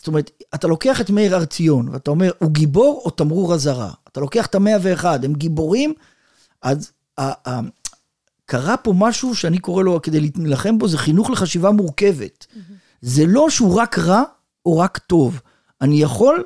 זאת 0.04 0.08
אומרת, 0.08 0.30
אתה 0.54 0.66
לוקח 0.66 1.00
את 1.00 1.10
מאיר 1.10 1.34
הר 1.34 1.44
ציון, 1.44 1.88
ואתה 1.88 2.10
אומר, 2.10 2.30
הוא 2.38 2.50
גיבור 2.50 3.02
או 3.04 3.10
תמרור 3.10 3.54
אזהרה? 3.54 3.90
אתה 4.08 4.20
לוקח 4.20 4.46
את 4.46 4.54
המאה 4.54 4.76
ואחד, 4.82 5.24
הם 5.24 5.34
גיבורים, 5.34 5.94
אז 6.62 6.92
קרה 8.46 8.76
פה 8.76 8.92
משהו 8.96 9.34
שאני 9.34 9.58
קורא 9.58 9.82
לו, 9.82 10.02
כדי 10.02 10.20
להילחם 10.20 10.78
בו, 10.78 10.88
זה 10.88 10.98
חינוך 10.98 11.30
לחשיבה 11.30 11.70
מורכבת. 11.70 12.46
Mm-hmm. 12.50 12.72
זה 13.00 13.26
לא 13.26 13.50
שהוא 13.50 13.80
רק 13.80 13.98
רע 13.98 14.22
או 14.66 14.78
רק 14.78 14.98
טוב. 14.98 15.40
אני 15.80 16.02
יכול 16.02 16.44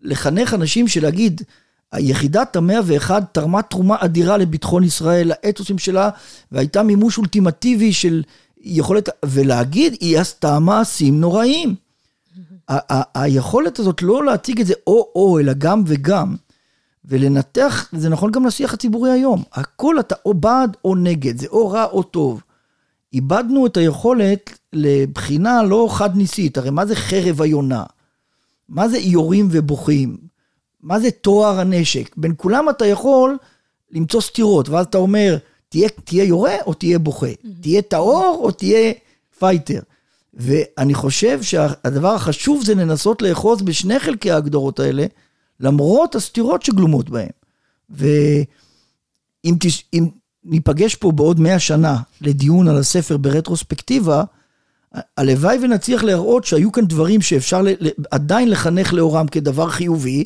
לחנך 0.00 0.54
אנשים 0.54 0.88
שלהגיד, 0.88 1.42
יחידת 1.94 2.56
המאה 2.56 2.80
ואחד 2.84 3.22
תרמה 3.32 3.62
תרומה 3.62 3.96
אדירה 4.00 4.36
לביטחון 4.36 4.84
ישראל, 4.84 5.28
לאתוסים 5.28 5.78
שלה, 5.78 6.10
והייתה 6.52 6.82
מימוש 6.82 7.18
אולטימטיבי 7.18 7.92
של 7.92 8.22
יכולת, 8.60 9.08
ולהגיד, 9.24 9.96
היא 10.00 10.18
עשתה 10.18 10.58
מעשים 10.58 11.20
נוראים. 11.20 11.83
היכולת 13.14 13.78
הזאת 13.78 14.02
לא 14.02 14.24
להציג 14.24 14.60
את 14.60 14.66
זה 14.66 14.74
או-או, 14.86 15.38
אלא 15.38 15.52
גם 15.58 15.82
וגם, 15.86 16.36
ולנתח, 17.04 17.90
זה 17.92 18.08
נכון 18.08 18.30
גם 18.30 18.46
לשיח 18.46 18.74
הציבורי 18.74 19.10
היום. 19.10 19.42
הכל 19.52 20.00
אתה 20.00 20.14
או 20.26 20.34
בעד 20.34 20.76
או 20.84 20.94
נגד, 20.94 21.38
זה 21.38 21.46
או 21.46 21.70
רע 21.70 21.84
או 21.84 22.02
טוב. 22.02 22.42
איבדנו 23.12 23.66
את 23.66 23.76
היכולת 23.76 24.58
לבחינה 24.72 25.62
לא 25.62 25.88
חד-ממדית, 25.90 26.58
הרי 26.58 26.70
מה 26.70 26.86
זה 26.86 26.96
חרב 26.96 27.42
היונה? 27.42 27.84
מה 28.68 28.88
זה 28.88 28.96
יורים 28.96 29.48
ובוכים? 29.50 30.16
מה 30.82 31.00
זה 31.00 31.10
טוהר 31.10 31.60
הנשק? 31.60 32.16
בין 32.16 32.32
כולם 32.36 32.70
אתה 32.70 32.86
יכול 32.86 33.38
למצוא 33.90 34.20
סתירות, 34.20 34.68
ואז 34.68 34.86
אתה 34.86 34.98
אומר, 34.98 35.36
תהיה, 35.68 35.88
תהיה 36.04 36.24
יורה 36.24 36.54
או 36.66 36.74
תהיה 36.74 36.98
בוכה? 36.98 37.26
Mm-hmm. 37.26 37.62
תהיה 37.62 37.82
טהור 37.82 38.40
או 38.42 38.50
תהיה 38.50 38.92
fighter? 39.38 39.80
ואני 40.36 40.94
חושב 40.94 41.42
שהדבר 41.42 42.14
החשוב 42.14 42.64
זה 42.64 42.74
לנסות 42.74 43.22
לאחוז 43.22 43.62
בשני 43.62 43.98
חלקי 43.98 44.30
ההגדרות 44.30 44.80
האלה, 44.80 45.06
למרות 45.60 46.14
הסתירות 46.14 46.62
שגלומות 46.62 47.10
בהם. 47.10 47.28
ואם 47.90 49.54
תש... 49.60 49.84
ניפגש 50.44 50.94
פה 50.94 51.12
בעוד 51.12 51.40
מאה 51.40 51.58
שנה 51.58 51.96
לדיון 52.20 52.68
על 52.68 52.78
הספר 52.78 53.16
ברטרוספקטיבה, 53.16 54.24
הלוואי 55.16 55.58
ונצליח 55.62 56.02
להראות 56.02 56.44
שהיו 56.44 56.72
כאן 56.72 56.86
דברים 56.86 57.20
שאפשר 57.20 57.62
ל... 57.62 57.68
עדיין 58.10 58.50
לחנך 58.50 58.92
לאורם 58.92 59.26
כדבר 59.26 59.70
חיובי, 59.70 60.24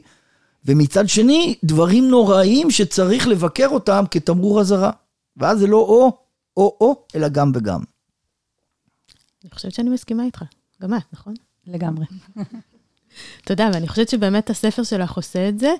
ומצד 0.65 1.09
שני, 1.09 1.55
דברים 1.65 2.09
נוראים 2.09 2.71
שצריך 2.71 3.29
לבקר 3.29 3.69
אותם 3.69 4.05
כתמרור 4.11 4.61
אזהרה. 4.61 4.91
ואז 5.37 5.59
זה 5.59 5.67
לא 5.67 5.77
או, 5.77 6.19
או-או, 6.57 7.05
אלא 7.15 7.29
גם 7.29 7.53
וגם. 7.55 7.81
אני 9.45 9.51
חושבת 9.51 9.75
שאני 9.75 9.91
מסכימה 9.91 10.25
איתך. 10.25 10.45
גם 10.83 10.95
את, 10.95 11.03
נכון? 11.13 11.35
לגמרי. 11.67 12.07
תודה, 13.47 13.71
ואני 13.75 13.89
חושבת 13.89 14.09
שבאמת 14.09 14.51
הספר 14.51 14.83
שלך 14.83 15.13
עושה 15.13 15.49
את 15.49 15.59
זה. 15.59 15.75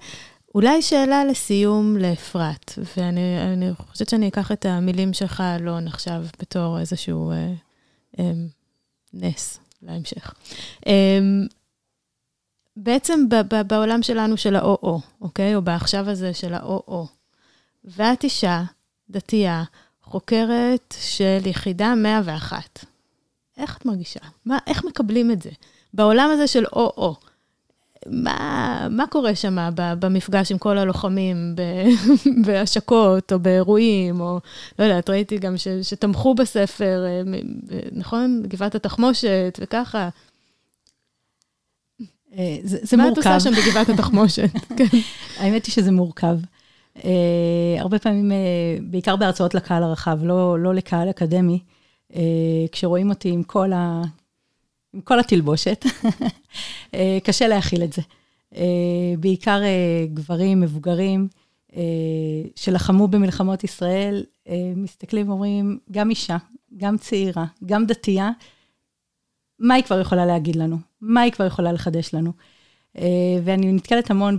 אולי 0.55 0.83
שאלה 0.83 1.25
לסיום 1.25 1.97
לאפרת, 1.97 2.73
ואני 2.97 3.75
חושבת 3.79 4.09
שאני 4.09 4.29
אקח 4.29 4.53
את 4.53 4.67
המילים 4.67 5.13
שלך, 5.13 5.41
אלון, 5.41 5.87
עכשיו 5.87 6.25
בתור 6.41 6.79
איזשהו 6.79 7.31
אה, 7.31 7.53
אה, 8.19 8.33
נס 9.15 9.59
להמשך. 9.83 10.35
אה, 10.87 11.19
בעצם 12.77 13.29
ב- 13.29 13.55
ב- 13.55 13.69
בעולם 13.69 14.03
שלנו 14.03 14.37
של 14.37 14.57
האו-או, 14.57 15.01
אוקיי? 15.21 15.55
או 15.55 15.63
בעכשיו 15.63 16.11
הזה 16.11 16.35
של 16.35 16.55
האו-או. 16.55 17.07
ואת 17.85 18.25
אישה, 18.25 18.63
דתייה, 19.11 19.65
חוקרת 20.03 20.95
של 21.01 21.39
יחידה 21.47 21.95
101. 21.95 22.85
איך 23.59 23.77
את 23.77 23.87
מרגישה? 23.87 24.21
מה, 24.45 24.59
איך 24.67 24.85
מקבלים 24.85 25.31
את 25.31 25.43
זה? 25.43 25.51
בעולם 25.95 26.31
הזה 26.33 26.47
של 26.47 26.65
או-או, 26.67 27.17
מה, 28.07 28.87
מה 28.91 29.07
קורה 29.07 29.35
שם 29.35 29.57
במפגש 29.77 30.53
עם 30.53 30.59
כל 30.59 30.79
הלוחמים 30.79 31.55
בהשקות 32.47 33.33
או 33.33 33.39
באירועים, 33.39 34.21
או 34.21 34.41
לא 34.79 34.85
יודעת, 34.85 35.11
ראיתי 35.11 35.39
גם 35.39 35.57
ש, 35.57 35.69
שתמכו 35.69 36.35
בספר, 36.35 37.05
אה, 37.07 37.23
נכון? 37.93 38.43
גבעת 38.49 38.75
התחמושת 38.75 39.59
וככה. 39.63 40.09
אה, 42.37 42.57
זה, 42.63 42.79
זה 42.83 42.97
מה 42.97 43.03
מורכב. 43.03 43.29
מה 43.29 43.37
את 43.37 43.37
עושה 43.37 43.51
שם 43.51 43.63
בגבעת 43.63 43.89
התחמושת? 43.89 44.51
כן. 44.79 44.99
האמת 45.39 45.67
היא 45.67 45.73
שזה 45.73 45.93
מורכב. 45.93 46.39
Uh, 46.97 47.01
הרבה 47.79 47.99
פעמים, 47.99 48.31
uh, 48.31 48.35
בעיקר 48.83 49.17
בהרצאות 49.17 49.55
לקהל 49.55 49.83
הרחב, 49.83 50.19
לא, 50.23 50.59
לא 50.59 50.75
לקהל 50.75 51.11
אקדמי, 51.11 51.59
uh, 51.63 51.78
כשרואים 52.73 53.11
אותי 53.11 53.29
עם 53.29 53.43
כל 53.43 53.73
ה... 53.73 54.03
עם 54.93 55.01
כל 55.01 55.21
התלבושת, 55.21 55.85
אה, 56.95 57.19
קשה 57.25 57.49
להכיל 57.49 57.83
את 57.83 57.93
זה. 57.93 58.03
אה, 58.57 59.15
בעיקר 59.21 59.63
אה, 59.63 60.07
גברים, 60.15 60.61
מבוגרים, 60.61 61.29
שלחמו 62.57 63.09
במלחמות 63.09 63.65
ישראל, 63.65 64.25
מסתכלים 64.77 65.29
ואומרים, 65.29 65.79
גם 65.91 66.11
אישה, 66.11 66.37
גם 66.77 66.99
צעירה, 66.99 67.45
גם 67.67 67.87
דתייה, 67.87 68.31
מה 69.59 69.75
היא 69.75 69.85
כבר 69.85 70.01
יכולה 70.01 70.27
להגיד 70.27 70.57
לנו? 70.57 70.77
מה 71.01 71.21
היא 71.21 71.33
כבר 71.33 71.47
יכולה 71.47 71.73
לחדש 71.73 72.15
לנו? 72.15 72.33
ואני 73.45 73.73
נתקלת 73.73 74.11
המון 74.11 74.39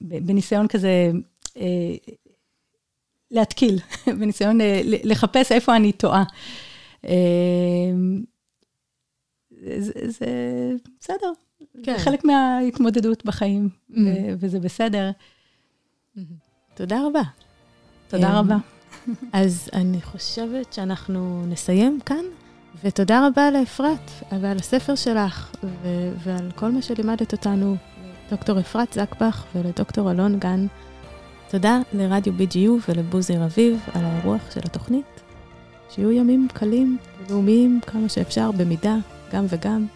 בניסיון 0.00 0.68
כזה 0.68 1.10
להתקיל, 3.30 3.78
בניסיון 4.18 4.58
לחפש 4.84 5.52
איפה 5.52 5.76
אני 5.76 5.92
טועה. 5.92 6.24
זה, 9.78 9.92
זה 10.10 10.26
בסדר, 11.00 11.32
כן. 11.82 11.96
זה 11.96 12.04
חלק 12.04 12.24
מההתמודדות 12.24 13.24
בחיים, 13.24 13.68
mm-hmm. 13.90 13.94
וזה 14.38 14.60
בסדר. 14.60 15.10
Mm-hmm. 15.10 16.20
תודה 16.74 17.06
רבה. 17.06 17.22
תודה 18.08 18.30
אמ, 18.30 18.34
רבה. 18.34 18.56
אז 19.32 19.68
אני 19.72 20.02
חושבת 20.02 20.72
שאנחנו 20.72 21.46
נסיים 21.46 22.00
כאן, 22.06 22.24
ותודה 22.84 23.26
רבה 23.26 23.50
לאפרת 23.50 24.10
ועל 24.40 24.56
הספר 24.56 24.94
שלך, 24.94 25.54
ו- 25.64 26.12
ועל 26.18 26.50
כל 26.54 26.70
מה 26.70 26.82
שלימדת 26.82 27.32
אותנו, 27.32 27.76
לדוקטור 28.26 28.60
אפרת 28.60 28.92
זקבך 28.92 29.44
ולדוקטור 29.54 30.10
אלון 30.10 30.38
גן. 30.38 30.66
תודה 31.50 31.80
לרדיו 31.92 32.32
BGU 32.38 32.70
ולבוזי 32.88 33.36
רביב 33.36 33.80
על 33.94 34.04
האירוח 34.04 34.50
של 34.50 34.60
התוכנית. 34.64 35.15
שיהיו 35.90 36.12
ימים 36.12 36.48
קלים 36.52 36.98
ולאומיים 37.26 37.80
כמה 37.86 38.08
שאפשר, 38.08 38.50
במידה, 38.50 38.96
גם 39.32 39.44
וגם. 39.48 39.86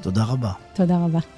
תודה 0.00 0.24
רבה. 0.24 0.52
תודה 0.74 0.98
רבה. 1.04 1.35